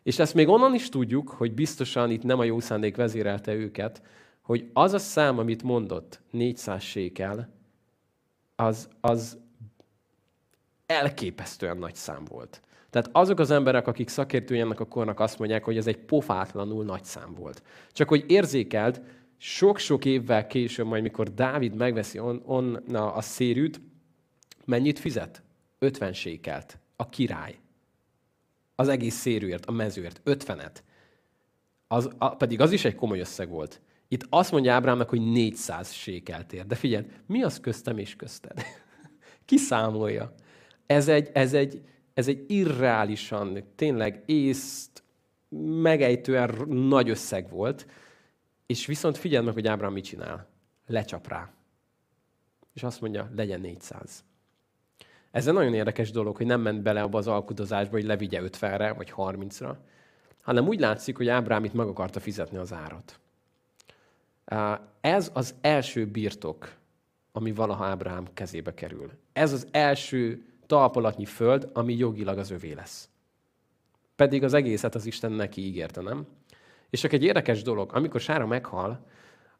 [0.04, 4.02] És ezt még onnan is tudjuk, hogy biztosan itt nem a jó szándék vezérelte őket,
[4.42, 7.50] hogy az a szám, amit mondott, 400 sékel,
[8.56, 9.38] az, az
[10.88, 12.62] elképesztően nagy szám volt.
[12.90, 16.84] Tehát azok az emberek, akik szakértői ennek a kornak azt mondják, hogy ez egy pofátlanul
[16.84, 17.64] nagy szám volt.
[17.92, 19.02] Csak hogy érzékelt,
[19.38, 23.82] sok-sok évvel később, majd mikor Dávid megveszi on, on na, a szérűt,
[24.66, 25.42] mennyit fizet?
[25.80, 26.80] 50 sékelt.
[26.96, 27.60] A király.
[28.76, 30.22] Az egész szérűért, a mezőért.
[30.26, 30.76] 50-et.
[31.88, 33.82] Az, a, pedig az is egy komoly összeg volt.
[34.08, 36.66] Itt azt mondja Ábrámnak, hogy 400 sékelt ér.
[36.66, 38.62] De figyelj, mi az köztem és közted?
[39.46, 40.34] Ki számolja?
[40.88, 41.82] Ez egy, ez egy,
[42.14, 45.04] ez egy irreálisan, tényleg észt,
[45.82, 47.88] megejtően nagy összeg volt,
[48.66, 50.48] és viszont figyeld meg, hogy Ábrám mit csinál.
[50.88, 51.50] Lecsap rá.
[52.74, 54.24] És azt mondja, legyen 400.
[55.32, 58.94] Ez egy nagyon érdekes dolog, hogy nem ment bele abba az alkudozásba, hogy levigye 50-re
[58.94, 59.76] vagy 30-ra,
[60.42, 63.20] hanem úgy látszik, hogy Ábrám itt meg akarta fizetni az árat.
[65.02, 66.76] Ez az első birtok,
[67.32, 69.12] ami valaha Ábrám kezébe kerül.
[69.34, 73.10] Ez az első talpalatnyi föld, ami jogilag az övé lesz.
[74.16, 76.28] Pedig az egészet az Isten neki ígérte, nem?
[76.90, 79.06] És csak egy érdekes dolog, amikor Sára meghal,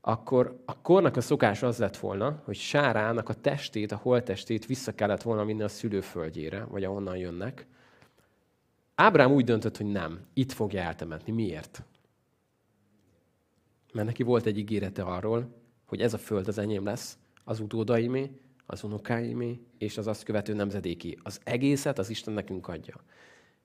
[0.02, 4.96] akkor a kornak a szokás az lett volna, hogy Sárának a testét, a holtestét vissza
[4.96, 7.66] kellett volna vinni a szülőföldjére, vagy ahonnan jönnek.
[8.96, 11.32] Ábrám úgy döntött, hogy nem, itt fogja eltemetni.
[11.32, 11.84] Miért?
[13.94, 18.32] Mert neki volt egy ígérete arról, hogy ez a föld az enyém lesz, az utódaimé,
[18.70, 21.20] az unokáimé, és az azt követő nemzedéki.
[21.24, 22.96] Az egészet az Isten nekünk adja.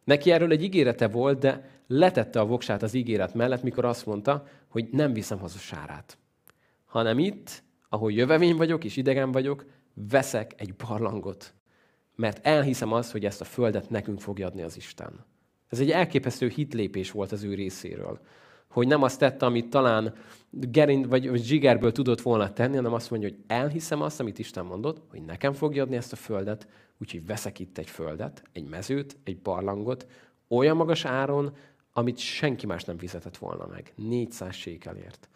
[0.05, 4.47] Neki erről egy ígérete volt, de letette a voksát az ígéret mellett, mikor azt mondta,
[4.69, 6.19] hogy nem viszem haza sárát.
[6.85, 11.55] Hanem itt, ahol jövevény vagyok és idegen vagyok, veszek egy barlangot.
[12.15, 15.25] Mert elhiszem azt, hogy ezt a földet nekünk fogja adni az Isten.
[15.69, 18.21] Ez egy elképesztő hitlépés volt az ő részéről.
[18.73, 20.15] Hogy nem azt tette, amit talán
[20.51, 25.03] gerind vagy, zsigerből tudott volna tenni, hanem azt mondja, hogy elhiszem azt, amit Isten mondott,
[25.11, 29.39] hogy nekem fogja adni ezt a földet, úgyhogy veszek itt egy földet, egy mezőt, egy
[29.39, 30.07] barlangot,
[30.49, 31.55] olyan magas áron,
[31.93, 33.93] amit senki más nem fizetett volna meg.
[33.97, 35.29] 400 sékelért.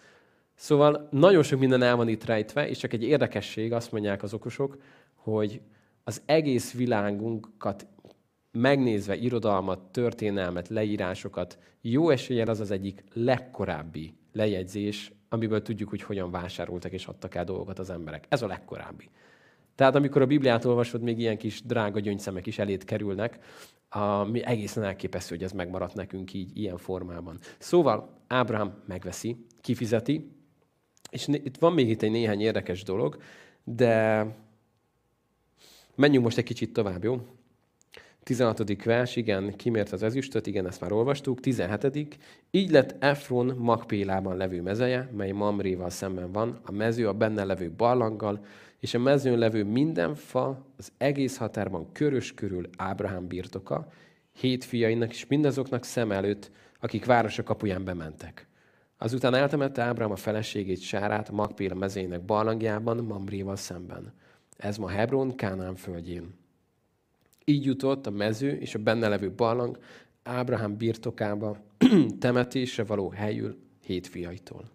[0.55, 4.35] Szóval nagyon sok minden el van itt rejtve, és csak egy érdekesség, azt mondják az
[4.35, 4.77] okosok,
[5.15, 5.61] hogy
[6.05, 7.87] az egész világunkat
[8.57, 16.31] megnézve irodalmat, történelmet, leírásokat, jó eséllyel az az egyik legkorábbi lejegyzés, amiből tudjuk, hogy hogyan
[16.31, 18.25] vásároltak és adtak el dolgokat az emberek.
[18.29, 19.11] Ez a legkorábbi.
[19.75, 23.39] Tehát amikor a Bibliát olvasod, még ilyen kis drága gyöngyszemek is elét kerülnek,
[23.89, 27.39] ami egészen elképesztő, hogy ez megmaradt nekünk így, ilyen formában.
[27.59, 30.31] Szóval Ábrahám megveszi, kifizeti,
[31.11, 33.17] és itt van még itt egy néhány érdekes dolog,
[33.65, 34.27] de
[35.95, 37.21] menjünk most egy kicsit tovább, jó?
[38.27, 38.85] 16.
[38.85, 41.41] vers, igen, kimért az ezüstöt, igen, ezt már olvastuk.
[41.41, 42.19] 17.
[42.51, 47.71] Így lett Efron Magpélában levő mezeje, mely Mamréval szemben van, a mező a benne levő
[47.71, 48.45] barlanggal,
[48.81, 53.89] és a mezőn levő minden fa az egész határban körös körül Ábrahám birtoka,
[54.33, 58.47] hét fiainak és mindazoknak szem előtt, akik városa kapuján bementek.
[58.99, 64.13] Azután eltemette Ábrahám a feleségét Sárát Magpéla mezének barlangjában, Mamréval szemben.
[64.57, 66.45] Ez ma Hebron, Kánán földjén.
[67.49, 69.79] Így jutott a mező és a benne levő barlang
[70.23, 71.57] Ábrahám birtokába
[72.19, 74.71] temetésre való helyül hét fiaitól.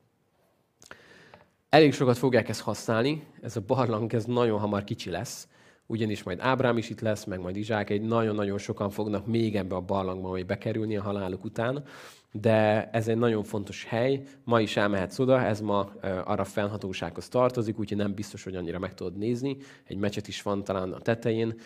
[1.70, 5.48] Elég sokat fogják ezt használni, ez a barlang ez nagyon hamar kicsi lesz,
[5.92, 9.76] ugyanis majd Ábrám is itt lesz, meg majd Izsák, egy nagyon-nagyon sokan fognak még ebbe
[9.76, 11.84] a barlangba majd bekerülni a haláluk után,
[12.32, 15.92] de ez egy nagyon fontos hely, ma is elmehetsz oda, ez ma
[16.26, 19.58] arra fennhatósághoz tartozik, úgyhogy nem biztos, hogy annyira meg tudod nézni.
[19.84, 21.60] Egy mecset is van talán a tetején,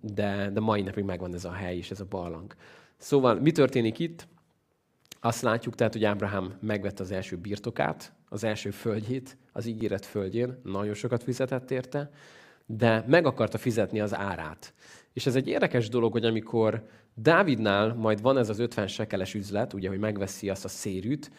[0.00, 2.54] de, de mai napig megvan ez a hely és ez a barlang.
[2.96, 4.26] Szóval mi történik itt?
[5.20, 10.60] Azt látjuk tehát, hogy Ábrahám megvette az első birtokát, az első földjét, az ígéret földjén,
[10.62, 12.10] nagyon sokat fizetett érte,
[12.66, 14.74] de meg akarta fizetni az árát.
[15.12, 19.72] És ez egy érdekes dolog, hogy amikor Dávidnál majd van ez az 50 sekeles üzlet,
[19.72, 21.30] ugye, hogy megveszi azt a szérűt,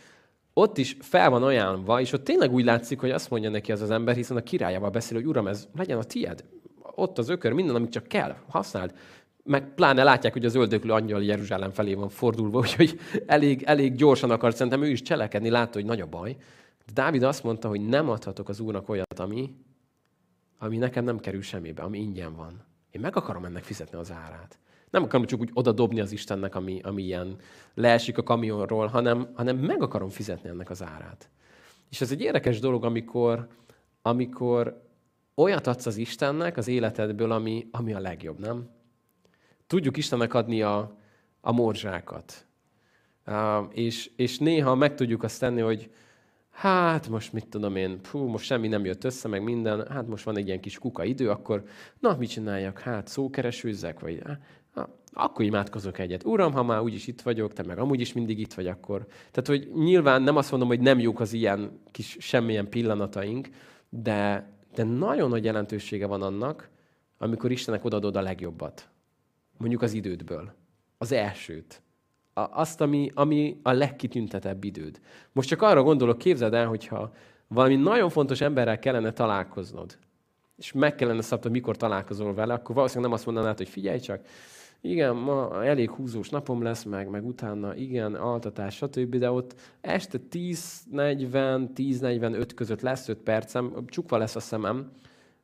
[0.54, 3.82] ott is fel van ajánlva, és ott tényleg úgy látszik, hogy azt mondja neki az
[3.82, 6.44] az ember, hiszen a királyával beszél, hogy uram, ez legyen a tied.
[6.96, 8.94] Ott az ökör, minden, amit csak kell, használd.
[9.44, 14.32] Meg pláne látják, hogy az öldöklő angyal Jeruzsálem felé van fordulva, úgyhogy elég, elég gyorsan
[14.32, 16.36] akart szerintem ő is cselekedni, látta, hogy nagy a baj.
[16.86, 19.56] De Dávid azt mondta, hogy nem adhatok az úrnak olyat, ami,
[20.58, 22.64] ami nekem nem kerül semmibe, ami ingyen van.
[22.92, 24.60] Én meg akarom ennek fizetni az árát.
[24.90, 27.36] Nem akarom csak úgy oda dobni az Istennek, ami, ami ilyen
[27.74, 31.30] leesik a kamionról, hanem, hanem meg akarom fizetni ennek az árát.
[31.90, 33.48] És ez egy érdekes dolog, amikor,
[34.02, 34.84] amikor
[35.36, 38.70] olyat adsz az Istennek az életedből, ami, ami a legjobb, nem?
[39.68, 40.98] Tudjuk Istennek adni a,
[41.42, 42.46] a morzsákat.
[43.28, 45.92] Uh, és, és néha meg tudjuk azt tenni, hogy
[46.56, 50.24] hát most mit tudom én, fú, most semmi nem jött össze, meg minden, hát most
[50.24, 51.64] van egy ilyen kis kuka idő, akkor
[52.00, 52.80] na, mit csináljak?
[52.80, 54.22] Hát szókeresőzzek, vagy
[54.74, 56.24] na, akkor imádkozok egyet.
[56.24, 59.06] Uram, ha már úgyis itt vagyok, te meg amúgy is mindig itt vagy akkor.
[59.32, 63.50] Tehát, hogy nyilván nem azt mondom, hogy nem jók az ilyen kis semmilyen pillanataink,
[63.90, 66.70] de, de nagyon nagy jelentősége van annak,
[67.18, 68.90] amikor Istennek odaadod a legjobbat.
[69.58, 70.54] Mondjuk az idődből.
[70.98, 71.82] Az elsőt
[72.36, 75.00] azt, ami, ami a legkitüntetebb időd.
[75.32, 77.14] Most csak arra gondolok, képzeld el, hogyha
[77.48, 79.98] valami nagyon fontos emberrel kellene találkoznod,
[80.58, 84.22] és meg kellene szabtad, mikor találkozol vele, akkor valószínűleg nem azt mondanád, hogy figyelj csak,
[84.82, 90.18] igen, ma elég húzós napom lesz, meg, meg utána igen, altatás, stb., de ott este
[90.32, 94.92] 10.40, 10.45 között lesz 5 percem, csukva lesz a szemem,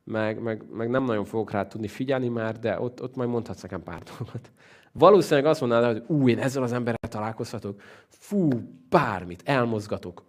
[0.04, 3.62] meg, meg, meg nem nagyon fogok rá tudni figyelni már, de ott, ott majd mondhatsz
[3.62, 4.50] nekem pár dolgot.
[4.92, 8.48] Valószínűleg azt mondanád, hogy ú, én ezzel az emberrel találkozhatok, fú,
[8.88, 10.24] bármit, elmozgatok,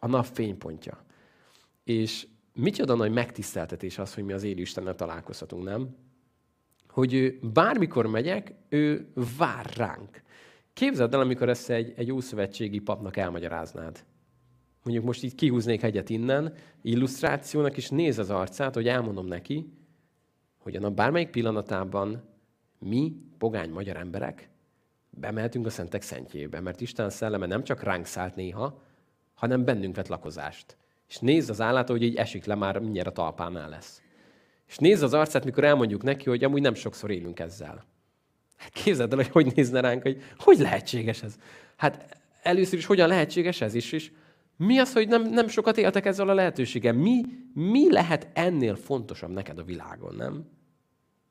[0.00, 1.04] a nap fénypontja.
[1.84, 5.96] És micsoda nagy megtiszteltetés az, hogy mi az élő Istennel találkozhatunk, nem?
[6.88, 10.22] Hogy ő bármikor megyek, ő vár ránk.
[10.72, 14.04] Képzeld el, amikor ezt egy, egy ószövetségi papnak elmagyaráznád.
[14.82, 19.72] Mondjuk most így kihúznék egyet innen, illusztrációnak, és néz az arcát, hogy elmondom neki,
[20.58, 22.35] hogy a nap bármelyik pillanatában
[22.78, 24.48] mi, pogány magyar emberek,
[25.10, 28.82] bemehetünk a szentek szentjébe, mert Isten szelleme nem csak ránk szállt néha,
[29.34, 30.76] hanem bennünk vett lakozást.
[31.08, 34.02] És nézd az állata, hogy így esik le, már mindjárt a talpánál lesz.
[34.68, 37.84] És nézd az arcát, mikor elmondjuk neki, hogy amúgy nem sokszor élünk ezzel.
[38.56, 41.36] Hát képzeld el, hogy hogy nézne ránk, hogy hogy lehetséges ez.
[41.76, 44.10] Hát először is hogyan lehetséges ez is, és
[44.56, 46.92] mi az, hogy nem, nem sokat éltek ezzel a lehetőséggel?
[46.92, 47.20] Mi,
[47.54, 50.44] mi lehet ennél fontosabb neked a világon, nem?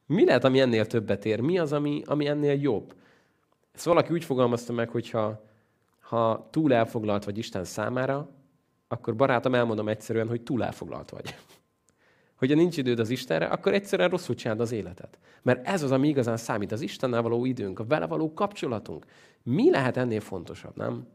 [0.05, 1.39] Mi lehet, ami ennél többet ér?
[1.39, 2.95] Mi az, ami, ami ennél jobb?
[3.71, 5.09] Ezt valaki úgy fogalmazta meg, hogy
[5.99, 8.29] ha, túl elfoglalt vagy Isten számára,
[8.87, 11.35] akkor barátom, elmondom egyszerűen, hogy túl elfoglalt vagy.
[12.35, 15.17] Hogyha nincs időd az Istenre, akkor egyszerűen rosszul csinálod az életet.
[15.41, 19.05] Mert ez az, ami igazán számít, az Istennel való időnk, a vele való kapcsolatunk.
[19.43, 21.07] Mi lehet ennél fontosabb, nem?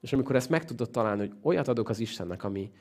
[0.00, 2.72] És amikor ezt meg tudod találni, hogy olyat adok az Istennek, ami,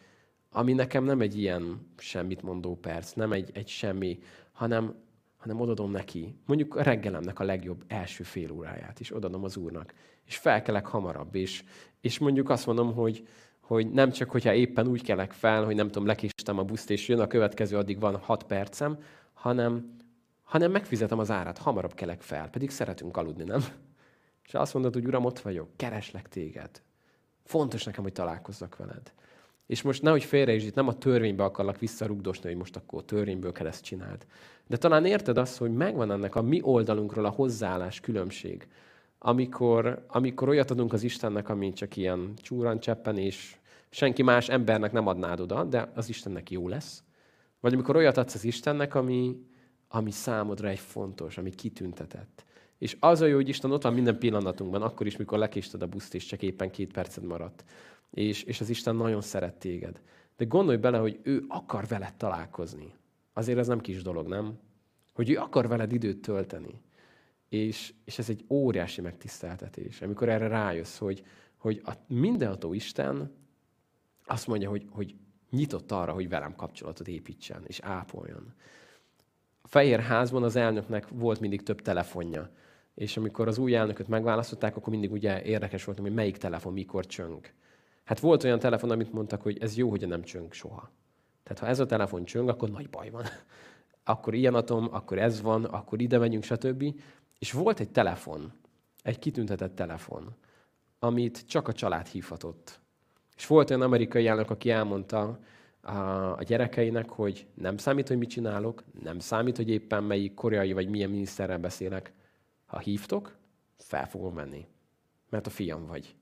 [0.52, 4.20] ami nekem nem egy ilyen semmit mondó perc, nem egy, egy semmi,
[4.52, 4.96] hanem,
[5.38, 9.94] hanem odadom neki, mondjuk a reggelemnek a legjobb első fél óráját is odadom az Úrnak.
[10.26, 11.64] És felkelek hamarabb, és,
[12.02, 13.28] és mondjuk azt mondom, hogy,
[13.60, 17.08] hogy nem csak, hogyha éppen úgy kelek fel, hogy nem tudom, lekéstem a buszt, és
[17.08, 18.98] jön a következő, addig van hat percem,
[19.34, 19.96] hanem,
[20.44, 23.62] hanem megfizetem az árat, hamarabb kelek fel, pedig szeretünk aludni, nem?
[24.46, 26.82] És azt mondod, hogy Uram, ott vagyok, kereslek téged.
[27.44, 29.14] Fontos nekem, hogy találkozzak veled.
[29.68, 33.06] És most nehogy félre is, itt nem a törvénybe akarlak visszarugdosni, hogy most akkor a
[33.06, 34.26] törvényből kell ezt csináld.
[34.68, 38.68] De talán érted azt, hogy megvan ennek a mi oldalunkról a hozzáállás különbség,
[39.20, 43.56] amikor, amikor olyat adunk az Istennek, ami csak ilyen csúran cseppen, és
[43.90, 47.04] senki más embernek nem adnád oda, de az Istennek jó lesz.
[47.60, 49.36] Vagy amikor olyat adsz az Istennek, ami,
[49.88, 52.46] ami számodra egy fontos, ami kitüntetett.
[52.78, 55.88] És az a jó, hogy Isten ott van minden pillanatunkban, akkor is, mikor lekésted a
[55.88, 57.64] buszt, és csak éppen két percet maradt.
[58.12, 60.02] És, és az Isten nagyon szeret téged.
[60.38, 62.94] De gondolj bele, hogy ő akar veled találkozni.
[63.34, 64.60] Azért ez nem kis dolog, nem?
[65.14, 66.82] Hogy ő akar veled időt tölteni.
[67.50, 71.24] És, és ez egy óriási megtiszteltetés, amikor erre rájössz, hogy,
[71.58, 73.36] hogy a mindenható Isten
[74.26, 75.16] azt mondja, hogy, hogy
[75.50, 78.54] nyitott arra, hogy velem kapcsolatot építsen és ápoljon.
[79.62, 82.50] A Fehér házban az elnöknek volt mindig több telefonja.
[82.98, 87.06] És amikor az új elnököt megválasztották, akkor mindig ugye érdekes volt, hogy melyik telefon mikor
[87.06, 87.46] csöng.
[88.04, 90.92] Hát volt olyan telefon, amit mondtak, hogy ez jó, hogy nem csöng soha.
[91.44, 93.24] Tehát ha ez a telefon csöng, akkor nagy baj van.
[94.04, 96.84] Akkor ilyen atom, akkor ez van, akkor ide megyünk, stb.
[97.40, 98.54] És volt egy telefon,
[99.04, 100.36] egy kitüntetett telefon,
[101.00, 102.80] amit csak a család hívhatott.
[103.36, 105.40] És volt olyan amerikai elnök, aki elmondta
[106.38, 110.90] a gyerekeinek, hogy nem számít, hogy mit csinálok, nem számít, hogy éppen melyik koreai vagy
[110.90, 112.14] milyen miniszterrel beszélek.
[112.68, 113.36] Ha hívtok,
[113.78, 114.68] fel fogom menni,
[115.30, 116.16] mert a fiam vagy.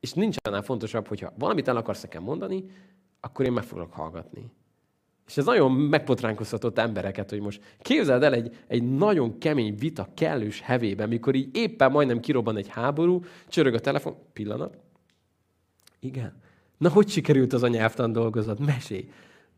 [0.00, 2.64] És nincs annál fontosabb, hogyha valamit el akarsz nekem mondani,
[3.20, 4.50] akkor én meg fogok hallgatni.
[5.26, 10.60] És ez nagyon megpotránkoztatott embereket, hogy most képzeld el egy, egy nagyon kemény vita kellős
[10.60, 14.78] hevében, mikor így éppen majdnem kirobban egy háború, csörög a telefon, pillanat,
[16.04, 16.32] igen.
[16.78, 18.58] Na, hogy sikerült az a nyelvtan dolgozat?
[18.58, 19.08] Mesé.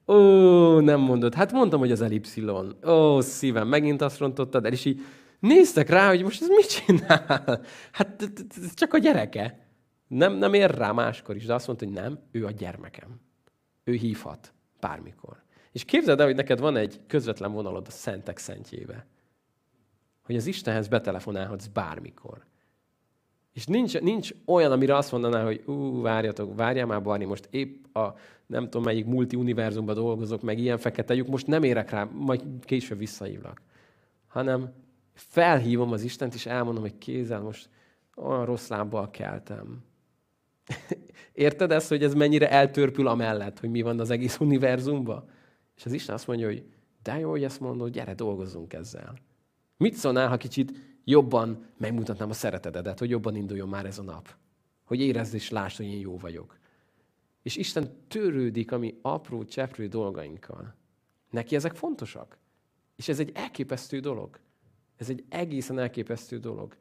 [0.06, 1.34] Ó, nem mondod.
[1.34, 2.76] Hát mondtam, hogy az elipszilon.
[2.86, 5.00] Ó, szívem, megint azt rontottad el, és így
[5.46, 7.62] néztek rá, hogy most ez mit csinál?
[7.92, 8.30] Hát
[8.62, 9.66] ez csak a gyereke.
[10.06, 13.20] Nem, nem ér rá máskor is, de azt mondta, hogy nem, ő a gyermekem.
[13.84, 15.42] Ő hívhat bármikor.
[15.72, 19.06] És képzeld el, hogy neked van egy közvetlen vonalod a szentek szentjébe.
[20.22, 22.44] Hogy az Istenhez betelefonálhatsz bármikor.
[23.52, 27.96] És nincs, nincs olyan, amire azt mondaná, hogy ú, várjatok, várjál már, Barni, most épp
[27.96, 28.14] a
[28.46, 32.98] nem tudom melyik multi-univerzumban dolgozok, meg ilyen fekete lyuk, most nem érek rá, majd később
[32.98, 33.62] visszahívlak.
[34.26, 34.72] Hanem
[35.16, 37.68] felhívom az Istent, és elmondom, hogy kézzel most
[38.16, 39.84] olyan rossz lábbal keltem.
[41.32, 45.28] Érted ezt, hogy ez mennyire eltörpül amellett, hogy mi van az egész univerzumban?
[45.76, 46.64] És az Isten azt mondja, hogy
[47.02, 49.18] de jó, hogy ezt mondod, gyere, dolgozzunk ezzel.
[49.76, 50.72] Mit szólnál, ha kicsit
[51.04, 54.34] jobban megmutatnám a szeretetedet, hogy jobban induljon már ez a nap.
[54.84, 56.58] Hogy érezd és lásd, hogy én jó vagyok.
[57.42, 60.74] És Isten törődik a mi apró, cseprő dolgainkkal.
[61.30, 62.38] Neki ezek fontosak.
[62.96, 64.38] És ez egy elképesztő dolog.
[64.96, 66.76] Ez egy egészen elképesztő dolog.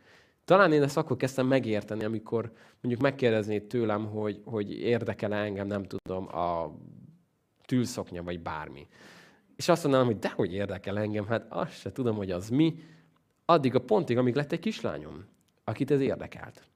[0.45, 2.51] Talán én ezt akkor kezdtem megérteni, amikor
[2.82, 6.76] mondjuk megkérdeznéd tőlem, hogy, hogy érdekel -e engem, nem tudom, a
[7.66, 8.88] tűlszoknya vagy bármi.
[9.55, 12.76] és azt mondanám, hogy dehogy érdekel engem, hát azt se tudom, hogy az mi,
[13.45, 15.26] addig a pontig, amíg lett egy kislányom,
[15.63, 16.68] akit ez érdekelt.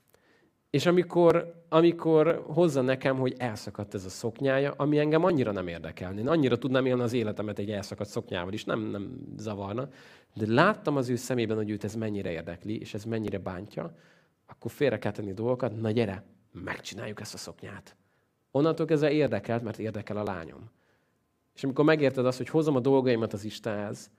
[0.70, 6.20] És amikor, amikor hozza nekem, hogy elszakadt ez a szoknyája, ami engem annyira nem érdekelni.
[6.20, 9.90] Én annyira tudnám élni az életemet egy elszakadt szoknyával is, nem, nem zavarna.
[10.34, 13.96] De láttam az ő szemében, hogy őt ez mennyire érdekli, és ez mennyire bántja,
[14.48, 17.96] akkor félre kell tenni dolgokat, na gyere, megcsináljuk ezt a szoknyát.
[18.52, 20.70] Onnantól kezdve érdekelt, mert érdekel a lányom.
[21.56, 24.12] És amikor megérted azt, hogy hozom a dolgaimat az Istenhez,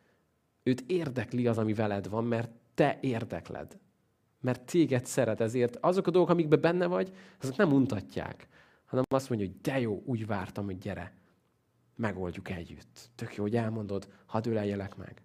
[0.63, 3.79] őt érdekli az, ami veled van, mert te érdekled.
[4.41, 8.49] Mert téged szeret, ezért azok a dolgok, amikben benne vagy, azok nem untatják,
[8.85, 11.15] hanem azt mondja, hogy de jó, úgy vártam, hogy gyere,
[11.97, 13.11] megoldjuk együtt.
[13.15, 15.23] Tök jó, hogy elmondod, hadd öleljelek meg.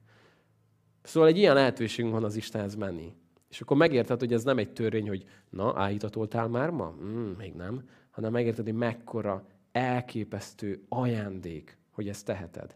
[1.04, 3.14] Szóval egy ilyen lehetőségünk van az Istenhez menni.
[3.50, 6.96] És akkor megérted, hogy ez nem egy törvény, hogy na, áhítatoltál már ma?
[7.04, 7.90] Mm, még nem.
[8.10, 12.76] Hanem megérted, hogy mekkora elképesztő ajándék, hogy ezt teheted.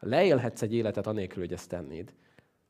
[0.00, 2.14] Leélhetsz egy életet anélkül, hogy ezt tennéd.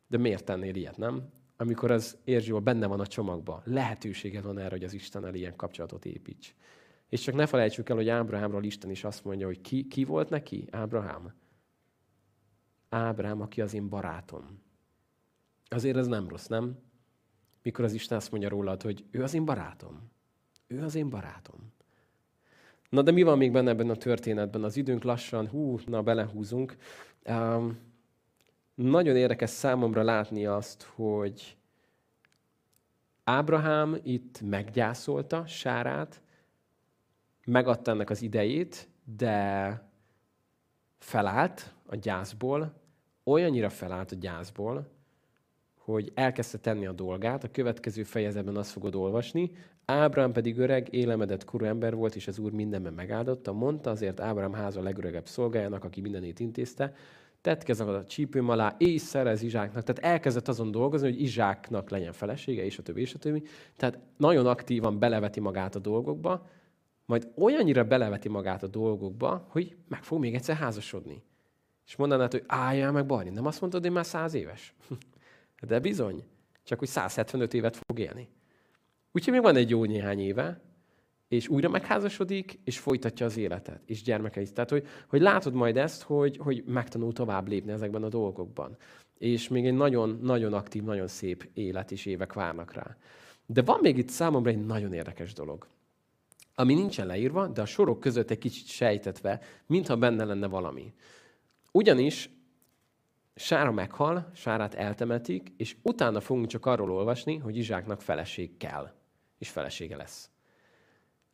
[0.07, 1.29] De miért tennél ilyet, nem?
[1.61, 6.05] Amikor az érzsó benne van a csomagba, lehetőséged van erre, hogy az Istennel ilyen kapcsolatot
[6.05, 6.55] építs.
[7.09, 10.31] És csak ne felejtsük el, hogy Ábrahámról Isten is azt mondja, hogy ki, ki volt
[10.31, 10.69] neki?
[10.71, 11.35] Ábrahám.
[12.89, 14.63] Ábrám, aki az én barátom.
[15.69, 16.79] Azért ez nem rossz, nem?
[17.63, 20.11] Mikor az Isten azt mondja rólad, hogy ő az én barátom.
[20.67, 21.73] Ő az én barátom.
[22.89, 24.65] Na de mi van még benne ebben a történetben?
[24.65, 26.77] Az időnk lassan, hú, na belehúzunk.
[27.25, 27.79] Um,
[28.79, 31.57] nagyon érdekes számomra látni azt, hogy
[33.24, 36.20] Ábrahám itt meggyászolta Sárát,
[37.45, 39.83] megadta ennek az idejét, de
[40.99, 42.72] felállt a gyászból,
[43.24, 44.89] olyannyira felállt a gyászból,
[45.79, 47.45] hogy elkezdte tenni a dolgát.
[47.45, 49.51] A következő fejezetben azt fogod olvasni.
[49.85, 53.53] Ábrám pedig öreg, élemedett korú ember volt, és az úr mindenben megáldotta.
[53.53, 56.95] Mondta azért Ábrám háza legöregebb szolgájának, aki mindenét intézte,
[57.41, 59.84] tett kezeket a csípőm alá, és szerez Izsáknak.
[59.84, 63.43] Tehát elkezdett azon dolgozni, hogy Izsáknak legyen felesége, és a többi, és a többi.
[63.76, 66.49] Tehát nagyon aktívan beleveti magát a dolgokba,
[67.05, 71.22] majd olyannyira beleveti magát a dolgokba, hogy meg fog még egyszer házasodni.
[71.86, 74.74] És mondanád, hogy álljál meg Barni, nem azt mondtad, hogy már száz éves?
[75.68, 76.24] De bizony,
[76.64, 78.28] csak hogy 175 évet fog élni.
[79.12, 80.61] Úgyhogy még van egy jó néhány éve,
[81.29, 84.55] és újra megházasodik, és folytatja az életet, és gyermekeit.
[84.55, 88.76] Tehát, hogy, hogy látod majd ezt, hogy, hogy megtanul tovább lépni ezekben a dolgokban.
[89.18, 92.97] És még egy nagyon-nagyon aktív, nagyon szép élet és évek várnak rá.
[93.47, 95.66] De van még itt számomra egy nagyon érdekes dolog,
[96.55, 100.93] ami nincsen leírva, de a sorok között egy kicsit sejtetve, mintha benne lenne valami.
[101.72, 102.31] Ugyanis
[103.35, 108.93] Sára meghal, Sárát eltemetik, és utána fogunk csak arról olvasni, hogy Izsáknak feleség kell,
[109.39, 110.31] és felesége lesz.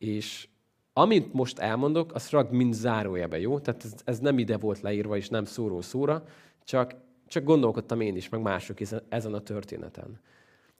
[0.05, 0.47] És
[0.93, 3.59] amit most elmondok, az rag mind zárójelbe, jó?
[3.59, 6.23] Tehát ez, ez nem ide volt leírva, és nem szóró szóra,
[6.63, 6.95] csak,
[7.27, 10.19] csak gondolkodtam én is, meg mások is ezen a történeten.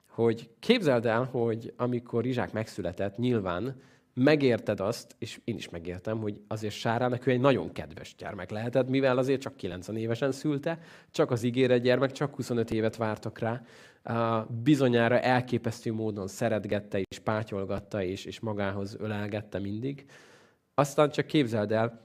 [0.08, 3.80] Hogy képzeld el, hogy amikor Izsák megszületett, nyilván
[4.20, 8.88] megérted azt, és én is megértem, hogy azért Sárának ő egy nagyon kedves gyermek lehetett,
[8.88, 10.78] mivel azért csak 90 évesen szülte,
[11.10, 13.62] csak az ígéret gyermek, csak 25 évet vártak rá.
[14.62, 20.04] Bizonyára elképesztő módon szeretgette és pátyolgatta és, és magához ölelgette mindig.
[20.74, 22.04] Aztán csak képzeld el,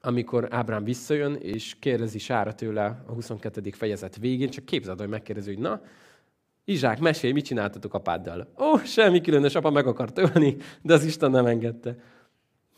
[0.00, 3.70] amikor Ábrám visszajön, és kérdezi Sára tőle a 22.
[3.70, 5.80] fejezet végén, csak képzeld, hogy megkérdezi, hogy na,
[6.64, 8.52] Izsák, mesélj, mit csináltatok apáddal?
[8.58, 11.96] Ó, semmi különös, apa meg akart ölni, de az Isten nem engedte.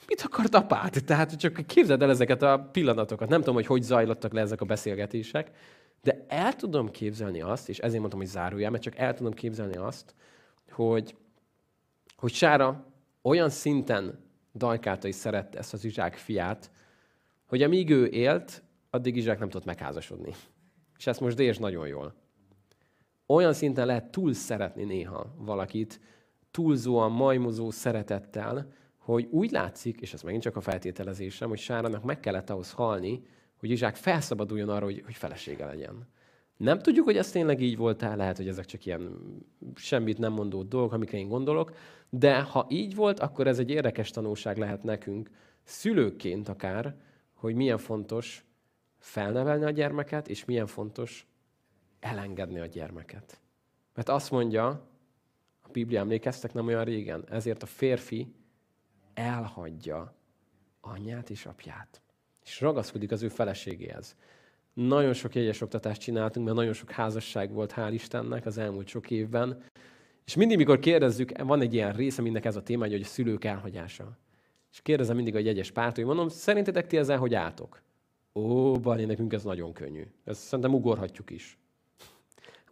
[0.07, 1.05] Mit akart apát?
[1.05, 3.29] Tehát csak képzeld el ezeket a pillanatokat.
[3.29, 5.51] Nem tudom, hogy hogy zajlottak le ezek a beszélgetések,
[6.03, 9.77] de el tudom képzelni azt, és ezért mondtam, hogy zárójel, mert csak el tudom képzelni
[9.77, 10.15] azt,
[10.71, 11.17] hogy,
[12.17, 12.87] hogy Sára
[13.23, 14.19] olyan szinten
[14.55, 16.71] dajkálta és szerette ezt az Izsák fiát,
[17.47, 20.35] hogy amíg ő élt, addig Izsák nem tudott megházasodni.
[20.99, 22.15] És ezt most Dés nagyon jól
[23.27, 26.01] olyan szinten lehet túl szeretni néha valakit,
[26.51, 32.21] túlzóan majmozó szeretettel, hogy úgy látszik, és ez megint csak a feltételezésem, hogy Sárának meg
[32.21, 33.23] kellett ahhoz halni,
[33.57, 36.09] hogy Izsák felszabaduljon arra, hogy, hogy felesége legyen.
[36.57, 39.19] Nem tudjuk, hogy ez tényleg így volt -e, lehet, hogy ezek csak ilyen
[39.75, 41.73] semmit nem mondó dolgok, amikre én gondolok,
[42.11, 45.31] de ha így volt, akkor ez egy érdekes tanulság lehet nekünk,
[45.63, 46.97] szülőként akár,
[47.35, 48.45] hogy milyen fontos
[48.99, 51.27] felnevelni a gyermeket, és milyen fontos
[52.05, 53.41] elengedni a gyermeket.
[53.95, 54.67] Mert azt mondja,
[55.63, 58.35] a Biblia emlékeztek nem olyan régen, ezért a férfi
[59.15, 60.15] elhagyja
[60.81, 62.03] anyját és apját.
[62.45, 64.17] És ragaszkodik az ő feleségéhez.
[64.73, 69.11] Nagyon sok jegyes oktatást csináltunk, mert nagyon sok házasság volt, hál' Istennek az elmúlt sok
[69.11, 69.63] évben.
[70.25, 73.45] És mindig, mikor kérdezzük, van egy ilyen része mindnek ez a téma, hogy a szülők
[73.45, 74.19] elhagyása.
[74.73, 77.83] És kérdezem mindig a jegyes párt, hogy mondom, szerintetek ti ezzel hogy álltok?
[78.35, 80.05] Ó, Bali, nekünk ez nagyon könnyű.
[80.25, 81.59] Ezt szerintem ugorhatjuk is.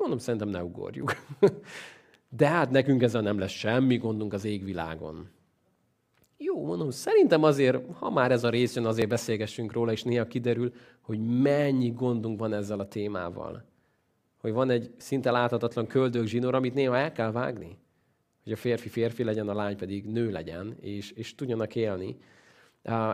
[0.03, 1.15] Mondom, szerintem ne ugorjuk.
[2.37, 5.29] De hát nekünk ezzel nem lesz semmi gondunk az égvilágon.
[6.37, 10.27] Jó, mondom, szerintem azért, ha már ez a rész jön, azért beszélgessünk róla, és néha
[10.27, 13.65] kiderül, hogy mennyi gondunk van ezzel a témával.
[14.41, 17.79] Hogy van egy szinte láthatatlan köldög zsinór, amit néha el kell vágni.
[18.43, 22.17] Hogy a férfi férfi legyen, a lány pedig nő legyen, és, és tudjanak élni.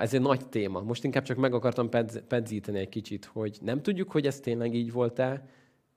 [0.01, 0.81] Ez egy nagy téma.
[0.81, 1.89] Most inkább csak meg akartam
[2.29, 5.49] pedzíteni egy kicsit, hogy nem tudjuk, hogy ez tényleg így volt-e,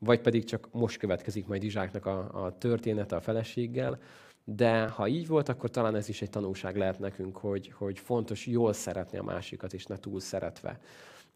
[0.06, 4.00] vagy pedig csak most következik majd Izsáknak a, a története a feleséggel.
[4.44, 8.46] De ha így volt, akkor talán ez is egy tanulság lehet nekünk, hogy, hogy fontos
[8.46, 10.80] jól szeretni a másikat, és ne túl szeretve.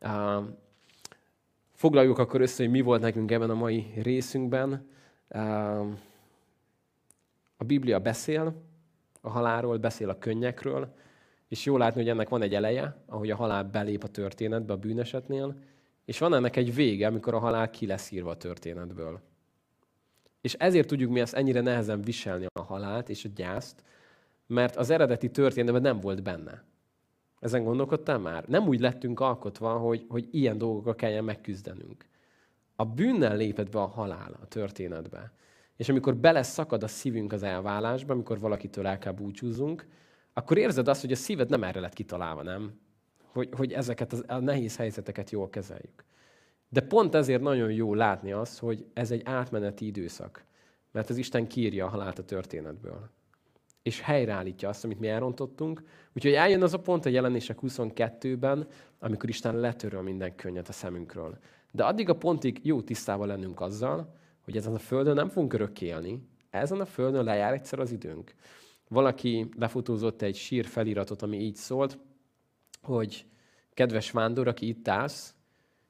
[0.01, 0.43] Uh,
[1.74, 4.88] foglaljuk akkor össze, hogy mi volt nekünk ebben a mai részünkben.
[5.30, 5.88] Uh,
[7.57, 8.61] a Biblia beszél
[9.22, 10.93] a halálról, beszél a könnyekről,
[11.47, 14.78] és jól látni, hogy ennek van egy eleje, ahogy a halál belép a történetbe a
[14.78, 15.55] bűnesetnél,
[16.05, 19.21] és van ennek egy vége, amikor a halál ki lesz írva a történetből.
[20.41, 23.83] És ezért tudjuk mi ezt ennyire nehezen viselni a halált és a gyászt,
[24.47, 26.63] mert az eredeti történetben nem volt benne.
[27.39, 28.45] Ezen gondolkodtál már?
[28.47, 32.05] Nem úgy lettünk alkotva, hogy, hogy ilyen dolgokkal kelljen megküzdenünk.
[32.75, 35.31] A bűnnel lépett be a halál a történetbe.
[35.75, 39.87] És amikor bele szakad a szívünk az elválásba, amikor valakitől el kell búcsúzzunk,
[40.33, 42.79] akkor érzed azt, hogy a szíved nem erre lett kitalálva, nem?
[43.36, 46.03] Hogy, hogy ezeket a nehéz helyzeteket jól kezeljük.
[46.69, 50.45] De pont ezért nagyon jó látni azt, hogy ez egy átmeneti időszak.
[50.91, 53.09] Mert az Isten kírja a halált a történetből.
[53.81, 55.83] És helyreállítja azt, amit mi elrontottunk.
[56.13, 58.67] Úgyhogy eljön az a pont a jelenések 22-ben,
[58.99, 61.38] amikor Isten letöröl minden könnyet a szemünkről.
[61.71, 65.86] De addig a pontig jó tisztában lennünk azzal, hogy ezen a földön nem fogunk örökké
[65.86, 66.27] élni.
[66.49, 68.33] Ezen a földön lejár egyszer az időnk.
[68.88, 71.97] Valaki lefotózott egy sír feliratot, ami így szólt,
[72.86, 73.25] hogy
[73.73, 75.36] kedves vándor, aki itt állsz,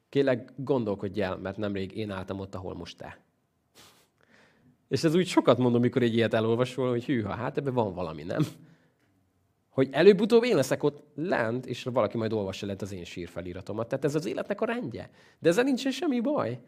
[0.09, 3.19] kérlek gondolkodj el, mert nemrég én álltam ott, ahol most te.
[4.87, 8.23] És ez úgy sokat mondom, mikor egy ilyet elolvasol, hogy hűha, hát ebben van valami,
[8.23, 8.43] nem?
[9.69, 13.87] Hogy előbb-utóbb én leszek ott lent, és valaki majd olvassa lent az én sírfeliratomat.
[13.87, 15.09] Tehát ez az életnek a rendje.
[15.39, 16.59] De ezzel nincsen semmi baj.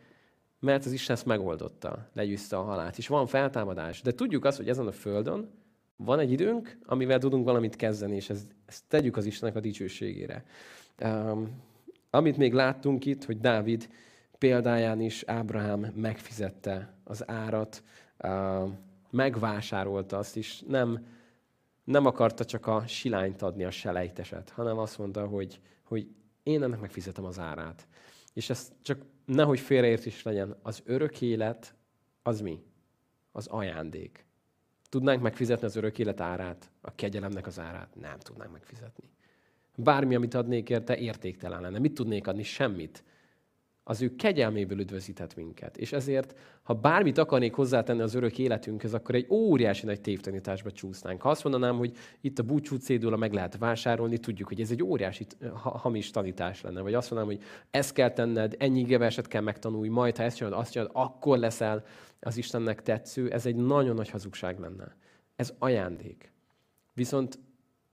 [0.60, 2.98] Mert az Isten ezt megoldotta, legyűzte a halált.
[2.98, 4.02] És van feltámadás.
[4.02, 5.52] De tudjuk azt, hogy ezen a földön
[5.98, 10.46] van egy időnk, amivel tudunk valamit kezdeni, és ezt, ezt tegyük az Istennek a dicsőségére.
[11.04, 11.62] Um,
[12.10, 13.90] amit még láttunk itt, hogy Dávid
[14.38, 17.84] példáján is Ábrahám megfizette az árat,
[18.24, 18.70] uh,
[19.10, 21.06] megvásárolta azt is, nem,
[21.84, 26.08] nem akarta csak a silányt adni, a selejteset, hanem azt mondta, hogy, hogy
[26.44, 27.88] én ennek megfizetem az árát.
[28.34, 31.76] És ez csak nehogy félreértés legyen, az örök élet
[32.24, 32.64] az mi?
[33.32, 34.27] Az ajándék.
[34.90, 37.96] Tudnánk megfizetni az örök élet árát, a kegyelemnek az árát?
[38.02, 39.10] Nem tudnánk megfizetni.
[39.76, 41.80] Bármi, amit adnék érte, értéktelen lenne.
[41.80, 42.44] Mit tudnék adni?
[42.44, 43.04] Semmit.
[43.84, 45.78] Az ő kegyelméből üdvözíthet minket.
[45.78, 51.22] És ezért, ha bármit akarnék hozzátenni az örök életünkhöz, akkor egy óriási nagy tévtanításba csúsznánk.
[51.22, 54.84] Ha azt mondanám, hogy itt a búcsú cédula meg lehet vásárolni, tudjuk, hogy ez egy
[54.84, 56.82] óriási hamis tanítás lenne.
[56.82, 60.60] Vagy azt mondanám, hogy ezt kell tenned, ennyi geveset kell megtanulni, majd ha ezt csinálod,
[60.60, 61.86] azt csinálod, akkor leszel
[62.28, 63.32] az Istennek tetsző.
[63.32, 64.96] Ez egy nagyon nagy hazugság lenne.
[65.36, 66.32] Ez ajándék.
[66.94, 67.40] Viszont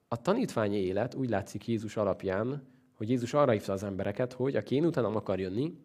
[0.08, 4.74] a tanítványi élet úgy látszik Jézus alapján, hogy Jézus arra hívta az embereket, hogy aki
[4.74, 5.78] én utánam akar jönni,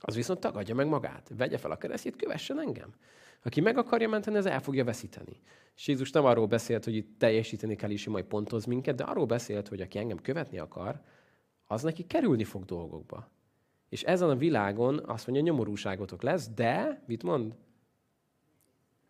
[0.00, 1.30] az viszont tagadja meg magát.
[1.36, 2.94] Vegye fel a keresztjét, kövessen engem.
[3.42, 5.40] Aki meg akarja menteni, az el fogja veszíteni.
[5.76, 9.26] És Jézus nem arról beszélt, hogy itt teljesíteni kell is, majd pontoz minket, de arról
[9.26, 11.00] beszélt, hogy aki engem követni akar,
[11.66, 13.30] az neki kerülni fog dolgokba.
[13.92, 17.54] És ezen a világon azt mondja, nyomorúságotok lesz, de, mit mond?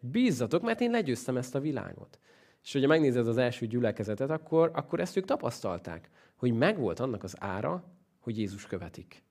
[0.00, 2.18] Bízzatok, mert én legyőztem ezt a világot.
[2.62, 7.36] És hogyha megnézed az első gyülekezetet, akkor, akkor ezt ők tapasztalták, hogy megvolt annak az
[7.38, 7.84] ára,
[8.18, 9.22] hogy Jézus követik.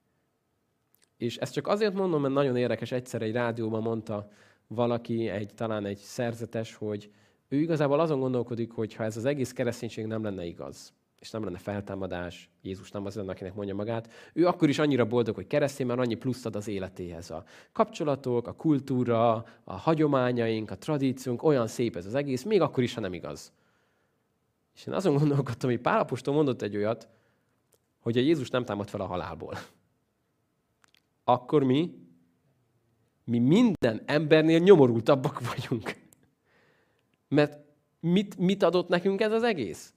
[1.17, 4.31] És ezt csak azért mondom, mert nagyon érdekes, egyszer egy rádióban mondta
[4.67, 7.11] valaki, egy, talán egy szerzetes, hogy
[7.47, 11.43] ő igazából azon gondolkodik, hogy ha ez az egész kereszténység nem lenne igaz, és nem
[11.43, 15.47] lenne feltámadás, Jézus nem az lenne, akinek mondja magát, ő akkor is annyira boldog, hogy
[15.47, 17.31] keresztény, mert annyi pluszt ad az életéhez.
[17.31, 22.83] A kapcsolatok, a kultúra, a hagyományaink, a tradíciónk, olyan szép ez az egész, még akkor
[22.83, 23.53] is, ha nem igaz.
[24.75, 27.09] És én azon gondolkodtam, hogy Pálapostól mondott egy olyat,
[27.99, 29.57] hogy a Jézus nem támad fel a halálból.
[31.23, 31.93] Akkor mi,
[33.23, 35.95] mi minden embernél nyomorultabbak vagyunk.
[37.27, 37.59] Mert
[37.99, 39.93] mit, mit adott nekünk ez az egész?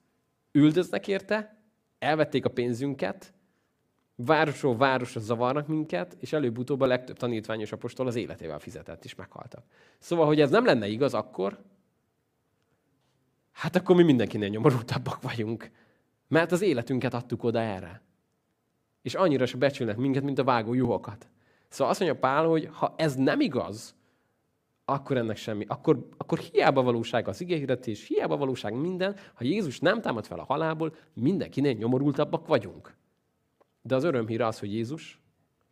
[0.55, 1.57] Üldöznek érte,
[1.99, 3.33] elvették a pénzünket,
[4.15, 9.65] városról városra zavarnak minket, és előbb-utóbb a legtöbb tanítványos apostol az életével fizetett, és meghaltak.
[9.97, 11.63] Szóval, hogy ez nem lenne igaz akkor,
[13.51, 15.71] hát akkor mi mindenkinél nyomorultabbak vagyunk.
[16.27, 18.01] Mert az életünket adtuk oda erre.
[19.01, 21.29] És annyira se becsülnek minket, mint a vágó juhokat.
[21.67, 23.94] Szóval azt mondja Pál, hogy ha ez nem igaz,
[24.85, 25.65] akkor ennek semmi.
[25.67, 30.43] Akkor, akkor hiába valóság az igényhirdetés, hiába valóság minden, ha Jézus nem támad fel a
[30.43, 32.95] halálból, mindenkinél nyomorultabbak vagyunk.
[33.81, 35.19] De az örömhír az, hogy Jézus,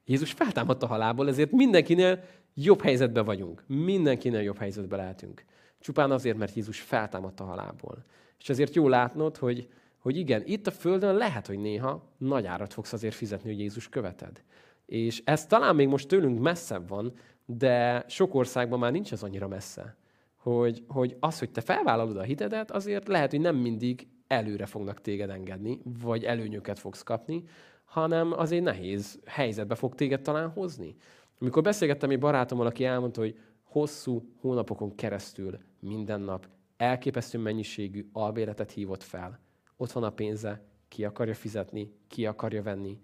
[0.05, 3.63] Jézus feltámadt a halálból, ezért mindenkinél jobb helyzetben vagyunk.
[3.67, 5.45] Mindenkinél jobb helyzetben lehetünk.
[5.79, 8.05] Csupán azért, mert Jézus feltámadt a halálból.
[8.39, 12.73] És ezért jó látnod, hogy, hogy igen, itt a Földön lehet, hogy néha nagy árat
[12.73, 14.43] fogsz azért fizetni, hogy Jézus követed.
[14.85, 17.13] És ez talán még most tőlünk messzebb van,
[17.45, 19.97] de sok országban már nincs ez annyira messze.
[20.35, 25.01] Hogy, hogy az, hogy te felvállalod a hitedet, azért lehet, hogy nem mindig előre fognak
[25.01, 27.43] téged engedni, vagy előnyöket fogsz kapni,
[27.85, 30.95] hanem azért nehéz helyzetbe fog téged talán hozni.
[31.39, 38.71] Amikor beszélgettem egy barátommal, aki elmondta, hogy hosszú hónapokon keresztül minden nap elképesztő mennyiségű albéletet
[38.71, 39.39] hívott fel.
[39.77, 43.01] Ott van a pénze, ki akarja fizetni, ki akarja venni.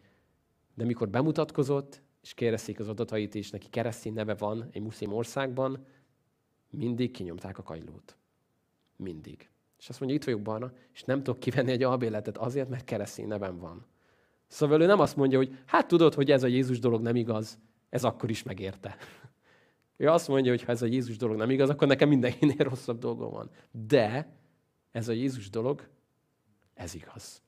[0.73, 5.85] De mikor bemutatkozott, és kérdezték az adatait, és neki keresztény neve van egy muszlim országban,
[6.69, 8.17] mindig kinyomták a kagylót.
[8.95, 9.49] Mindig.
[9.77, 13.27] És azt mondja, itt vagyok barna, és nem tudok kivenni egy albéletet azért, mert keresztény
[13.27, 13.85] nevem van.
[14.47, 17.59] Szóval ő nem azt mondja, hogy hát tudod, hogy ez a Jézus dolog nem igaz,
[17.89, 18.97] ez akkor is megérte.
[19.97, 22.99] Ő azt mondja, hogy ha ez a Jézus dolog nem igaz, akkor nekem mindenkinél rosszabb
[22.99, 23.49] dolgom van.
[23.71, 24.37] De
[24.91, 25.87] ez a Jézus dolog,
[26.73, 27.41] ez igaz.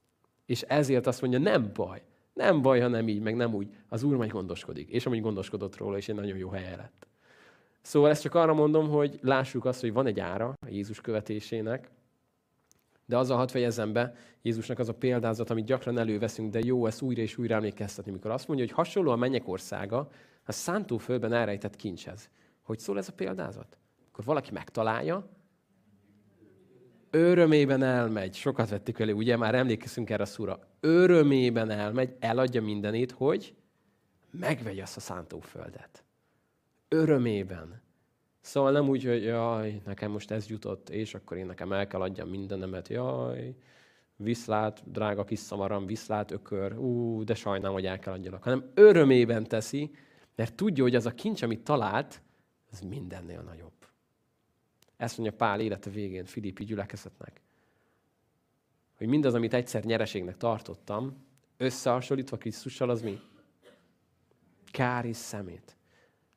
[0.46, 2.04] És ezért azt mondja, nem baj.
[2.34, 3.68] Nem baj, ha nem így, meg nem úgy.
[3.90, 4.90] Az Úr majd gondoskodik.
[4.90, 7.08] És amúgy gondoskodott róla, és egy nagyon jó helye lett.
[7.82, 11.90] Szóval ezt csak arra mondom, hogy lássuk azt, hogy van egy ára Jézus követésének,
[13.06, 17.02] de azzal hadd fejezem be Jézusnak az a példázat, amit gyakran előveszünk, de jó ezt
[17.02, 20.10] újra és újra emlékeztetni, mikor azt mondja, hogy hasonló a mennyek országa
[20.46, 22.30] a szántóföldben elrejtett kincshez.
[22.62, 23.78] Hogy szól ez a példázat?
[24.12, 25.30] Akkor valaki megtalálja,
[27.10, 33.12] örömében elmegy, sokat vettük elő, ugye már emlékezünk erre a szóra, örömében elmegy, eladja mindenét,
[33.12, 33.56] hogy
[34.32, 36.04] megvegye azt a szántóföldet.
[36.88, 37.82] Örömében.
[38.42, 42.02] Szóval nem úgy, hogy jaj, nekem most ez jutott, és akkor én nekem el kell
[42.02, 43.56] adjam mindenemet, jaj,
[44.16, 48.44] viszlát, drága kis szamaram, viszlát, ökör, ú, de sajnálom, hogy el kell adjanak.
[48.44, 49.92] Hanem örömében teszi,
[50.36, 52.22] mert tudja, hogy az a kincs, amit talált,
[52.72, 53.72] ez mindennél nagyobb.
[54.98, 57.42] Ezt mondja Pál élete végén Filippi gyülekezetnek.
[59.02, 61.26] Hogy mindaz, amit egyszer nyereségnek tartottam,
[61.58, 63.20] összehasonlítva Krisztussal, az mi?
[64.72, 65.78] Kár és szemét.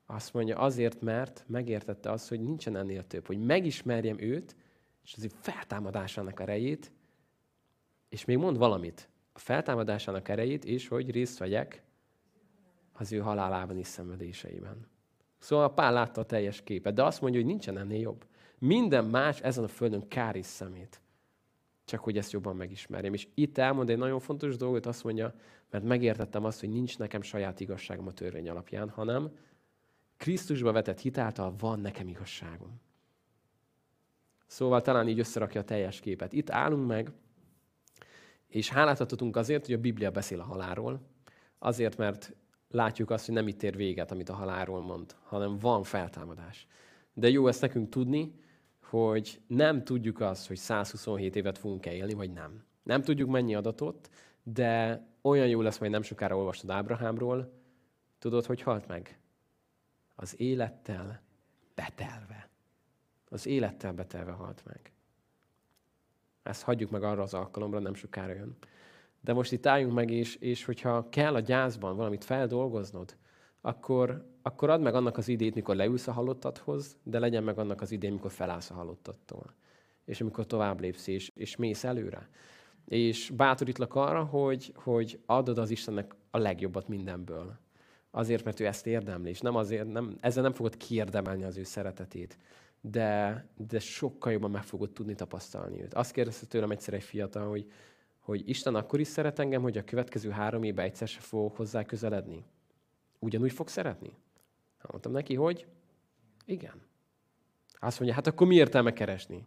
[0.06, 4.56] Azt mondja, azért, mert megértette azt, hogy nincsen ennél több, hogy megismerjem őt,
[5.02, 6.92] és az ő feltámadásának erejét,
[8.08, 11.82] és még mond valamit, a feltámadásának erejét, és hogy részt vegyek
[12.92, 14.86] az ő halálában és szenvedéseiben.
[15.38, 18.26] Szóval Pál látta a teljes képet, de azt mondja, hogy nincsen ennél jobb.
[18.58, 21.02] Minden más ezen a földön kár is szemét.
[21.84, 23.12] Csak hogy ezt jobban megismerjem.
[23.12, 25.34] És itt elmond egy nagyon fontos dolgot, azt mondja,
[25.70, 29.30] mert megértettem azt, hogy nincs nekem saját igazságom a törvény alapján, hanem
[30.16, 32.80] Krisztusba vetett hitáltal van nekem igazságom.
[34.46, 36.32] Szóval talán így összerakja a teljes képet.
[36.32, 37.12] Itt állunk meg,
[38.46, 41.00] és hálát adhatunk azért, hogy a Biblia beszél a halálról,
[41.58, 42.34] azért, mert
[42.68, 46.66] látjuk azt, hogy nem itt ér véget, amit a halálról mond, hanem van feltámadás.
[47.12, 48.34] De jó ezt nekünk tudni,
[48.94, 52.64] hogy nem tudjuk azt, hogy 127 évet fogunk-e élni, vagy nem.
[52.82, 54.10] Nem tudjuk mennyi adatot,
[54.42, 57.52] de olyan jó lesz, majd nem sokára olvastad Ábrahámról.
[58.18, 59.18] Tudod, hogy halt meg?
[60.14, 61.22] Az élettel
[61.74, 62.48] betelve.
[63.28, 64.92] Az élettel betelve halt meg.
[66.42, 68.56] Ezt hagyjuk meg arra az alkalomra, nem sokára jön.
[69.20, 73.16] De most itt álljunk meg, és, és hogyha kell a gyászban valamit feldolgoznod,
[73.66, 77.80] akkor, akkor add meg annak az idét, mikor leülsz a halottadhoz, de legyen meg annak
[77.80, 79.54] az idén, mikor felállsz a halottadtól.
[80.04, 82.28] És amikor tovább lépsz, és, és mész előre.
[82.84, 87.58] És bátorítlak arra, hogy, hogy adod az Istennek a legjobbat mindenből.
[88.10, 91.62] Azért, mert ő ezt érdemli, és nem azért, nem, ezzel nem fogod kiérdemelni az ő
[91.62, 92.38] szeretetét,
[92.80, 95.94] de, de sokkal jobban meg fogod tudni tapasztalni őt.
[95.94, 97.70] Azt kérdezte tőlem egyszer egy fiatal, hogy,
[98.18, 101.84] hogy Isten akkor is szeret engem, hogy a következő három évben egyszer se fogok hozzá
[101.84, 102.44] közeledni
[103.24, 104.16] ugyanúgy fog szeretni?
[104.90, 105.66] Mondtam neki, hogy
[106.44, 106.82] igen.
[107.80, 109.46] Azt mondja, hát akkor mi értelme keresni?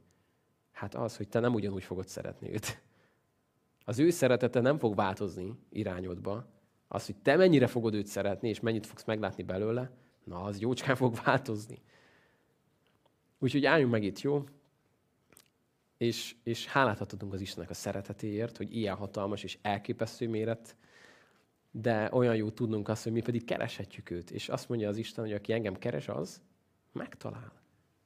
[0.72, 2.82] Hát az, hogy te nem ugyanúgy fogod szeretni őt.
[3.86, 6.46] Az ő szeretete nem fog változni irányodba.
[6.88, 9.92] Az, hogy te mennyire fogod őt szeretni, és mennyit fogsz meglátni belőle,
[10.24, 11.82] na, az jócskán fog változni.
[13.40, 14.44] Úgyhogy álljunk meg itt, jó?
[15.98, 20.76] És, és hálát adhatunk az Istennek a szeretetéért, hogy ilyen hatalmas és elképesztő méret
[21.82, 24.32] de olyan jó tudnunk azt, hogy mi pedig kereshetjük őt.
[24.32, 26.42] És azt mondja az Isten, hogy aki engem keres, az
[26.92, 27.52] megtalál.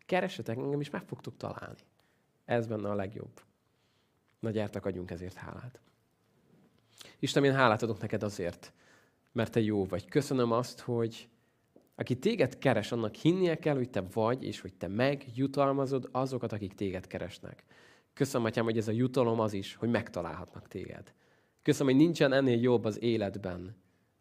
[0.05, 1.79] Keresetek engem, és meg fogtok találni.
[2.45, 3.41] Ez benne a legjobb.
[4.39, 5.79] Na gyertek, adjunk ezért hálát.
[7.19, 8.73] Isten, én hálát adok neked azért,
[9.31, 10.05] mert te jó vagy.
[10.05, 11.29] Köszönöm azt, hogy
[11.95, 16.73] aki téged keres, annak hinnie kell, hogy te vagy, és hogy te megjutalmazod azokat, akik
[16.73, 17.63] téged keresnek.
[18.13, 21.13] Köszönöm, Atyám, hogy ez a jutalom az is, hogy megtalálhatnak téged.
[21.63, 23.75] Köszönöm, hogy nincsen ennél jobb az életben,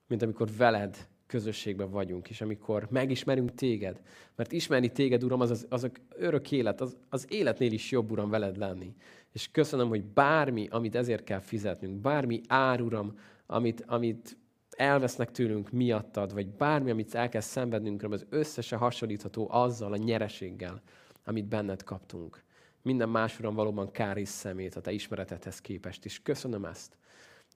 [0.07, 4.01] mint amikor veled közösségben vagyunk, és amikor megismerünk téged.
[4.37, 8.31] Mert ismerni téged, Uram, az, az, az örök élet, az, az életnél is jobb, Uram,
[8.31, 8.95] veled lenni.
[9.33, 14.37] És köszönöm, hogy bármi, amit ezért kell fizetnünk, bármi ár, Uram, amit, amit
[14.71, 20.83] elvesznek tőlünk miattad, vagy bármi, amit el kell szenvednünk, az összesen hasonlítható azzal a nyereséggel,
[21.25, 22.43] amit benned kaptunk.
[22.83, 26.23] Minden más, Uram, valóban kár és szemét a Te ismeretedhez képest is.
[26.23, 26.97] Köszönöm ezt.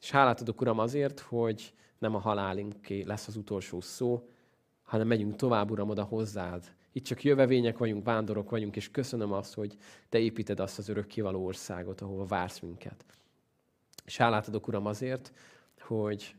[0.00, 4.28] És hálát adok, Uram, azért, hogy nem a halálinké lesz az utolsó szó,
[4.82, 6.74] hanem megyünk tovább, Uram, oda hozzád.
[6.92, 9.76] Itt csak jövevények vagyunk, vándorok vagyunk, és köszönöm azt, hogy
[10.08, 13.04] Te építed azt az örök kivaló országot, ahova vársz minket.
[14.04, 15.32] És hálát adok, Uram, azért,
[15.80, 16.34] hogy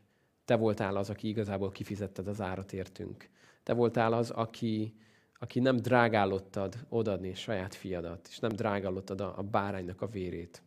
[0.46, 3.30] Te voltál az, aki igazából kifizetted az árat értünk.
[3.64, 4.96] Te voltál az, aki,
[5.40, 10.64] aki nem drágállottad odadni saját fiadat, és nem drágállottad a, a báránynak a vérét.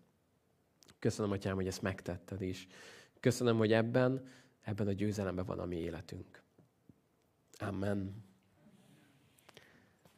[0.99, 2.67] Köszönöm, Atyám, hogy ezt megtetted is.
[3.21, 4.29] Köszönöm, hogy ebben,
[4.61, 6.43] ebben a győzelemben van a mi életünk.
[7.59, 8.27] Amen.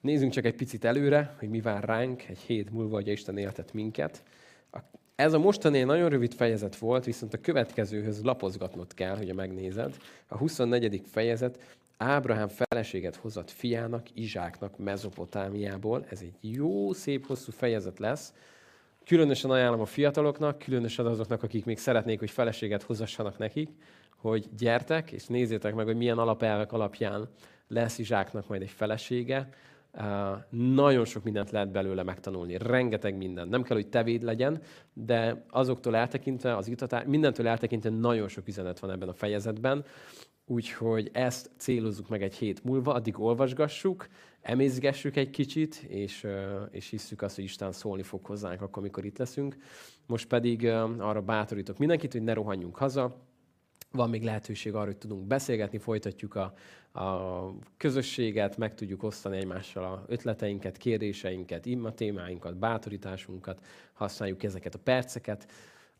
[0.01, 3.73] Nézzünk csak egy picit előre, hogy mi vár ránk egy hét múlva, hogy Isten éltet
[3.73, 4.23] minket.
[5.15, 9.97] Ez a mostani nagyon rövid fejezet volt, viszont a következőhöz lapozgatnod kell, hogy megnézed.
[10.27, 11.03] A 24.
[11.07, 16.07] fejezet Ábrahám feleséget hozott fiának, Izsáknak Mezopotámiából.
[16.09, 18.35] Ez egy jó, szép, hosszú fejezet lesz.
[19.11, 23.71] Különösen ajánlom a fiataloknak, különösen azoknak, akik még szeretnék, hogy feleséget hozassanak nekik,
[24.17, 27.29] hogy gyertek, és nézzétek meg, hogy milyen alapelvek alapján
[27.69, 29.49] lesz Izsáknak majd egy felesége.
[29.95, 30.05] Uh,
[30.51, 33.49] nagyon sok mindent lehet belőle megtanulni, rengeteg minden.
[33.49, 38.79] Nem kell, hogy tevéd legyen, de azoktól eltekintve, az itatá, mindentől eltekintve nagyon sok üzenet
[38.79, 39.85] van ebben a fejezetben.
[40.47, 44.07] Úgyhogy ezt célozzuk meg egy hét múlva, addig olvasgassuk,
[44.41, 46.27] emészgessük egy kicsit, és,
[46.71, 49.57] és hisszük azt, hogy Isten szólni fog hozzánk akkor, amikor itt leszünk.
[50.07, 50.67] Most pedig
[50.99, 53.29] arra bátorítok mindenkit, hogy ne rohanjunk haza,
[53.93, 56.53] van még lehetőség arra, hogy tudunk beszélgetni, folytatjuk a,
[57.01, 57.45] a
[57.77, 65.47] közösséget, meg tudjuk osztani egymással a ötleteinket, kérdéseinket, imma témáinkat, bátorításunkat, használjuk ezeket a perceket.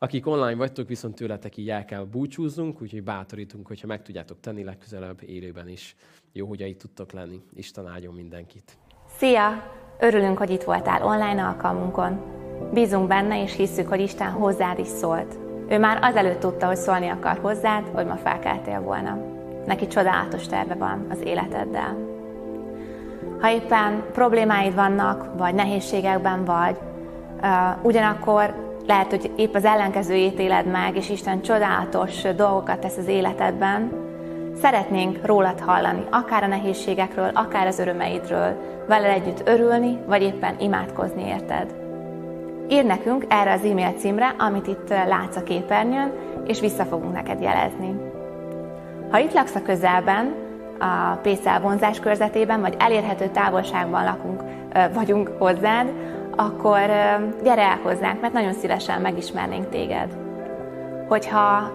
[0.03, 4.65] Akik online vagytok, viszont tőletek így el kell búcsúzzunk, úgyhogy bátorítunk, hogyha meg tudjátok tenni
[4.65, 5.97] legközelebb élőben is.
[6.33, 7.41] Jó, hogy itt tudtok lenni.
[7.55, 8.79] Isten áldjon mindenkit.
[9.17, 9.73] Szia!
[9.99, 12.21] Örülünk, hogy itt voltál online alkalmunkon.
[12.73, 15.39] Bízunk benne, és hisszük, hogy Isten hozzád is szólt.
[15.69, 19.19] Ő már azelőtt tudta, hogy szólni akar hozzád, hogy ma felkeltél volna.
[19.67, 21.97] Neki csodálatos terve van az életeddel.
[23.41, 26.79] Ha éppen problémáid vannak, vagy nehézségekben vagy,
[27.83, 33.93] ugyanakkor lehet, hogy épp az ellenkezőjét éled meg, és Isten csodálatos dolgokat tesz az életedben.
[34.63, 38.57] Szeretnénk rólad hallani, akár a nehézségekről, akár az örömeidről,
[38.89, 41.75] veled együtt örülni, vagy éppen imádkozni érted.
[42.69, 46.13] Írd nekünk erre az e-mail címre, amit itt látsz a képernyőn,
[46.47, 48.01] és vissza fogunk neked jelezni.
[49.11, 50.35] Ha itt laksz a közelben,
[50.79, 54.43] a PCL vonzás körzetében, vagy elérhető távolságban lakunk,
[54.95, 55.93] vagyunk hozzád,
[56.41, 56.81] akkor
[57.43, 60.17] gyere el hozzánk, mert nagyon szívesen megismernénk téged.
[61.09, 61.73] Hogyha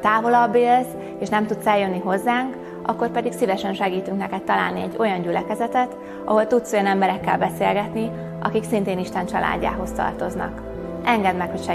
[0.00, 5.22] távolabb élsz, és nem tudsz eljönni hozzánk, akkor pedig szívesen segítünk neked találni egy olyan
[5.22, 8.10] gyülekezetet, ahol tudsz olyan emberekkel beszélgetni,
[8.42, 10.62] akik szintén Isten családjához tartoznak.
[11.04, 11.62] Engedd meg, hogy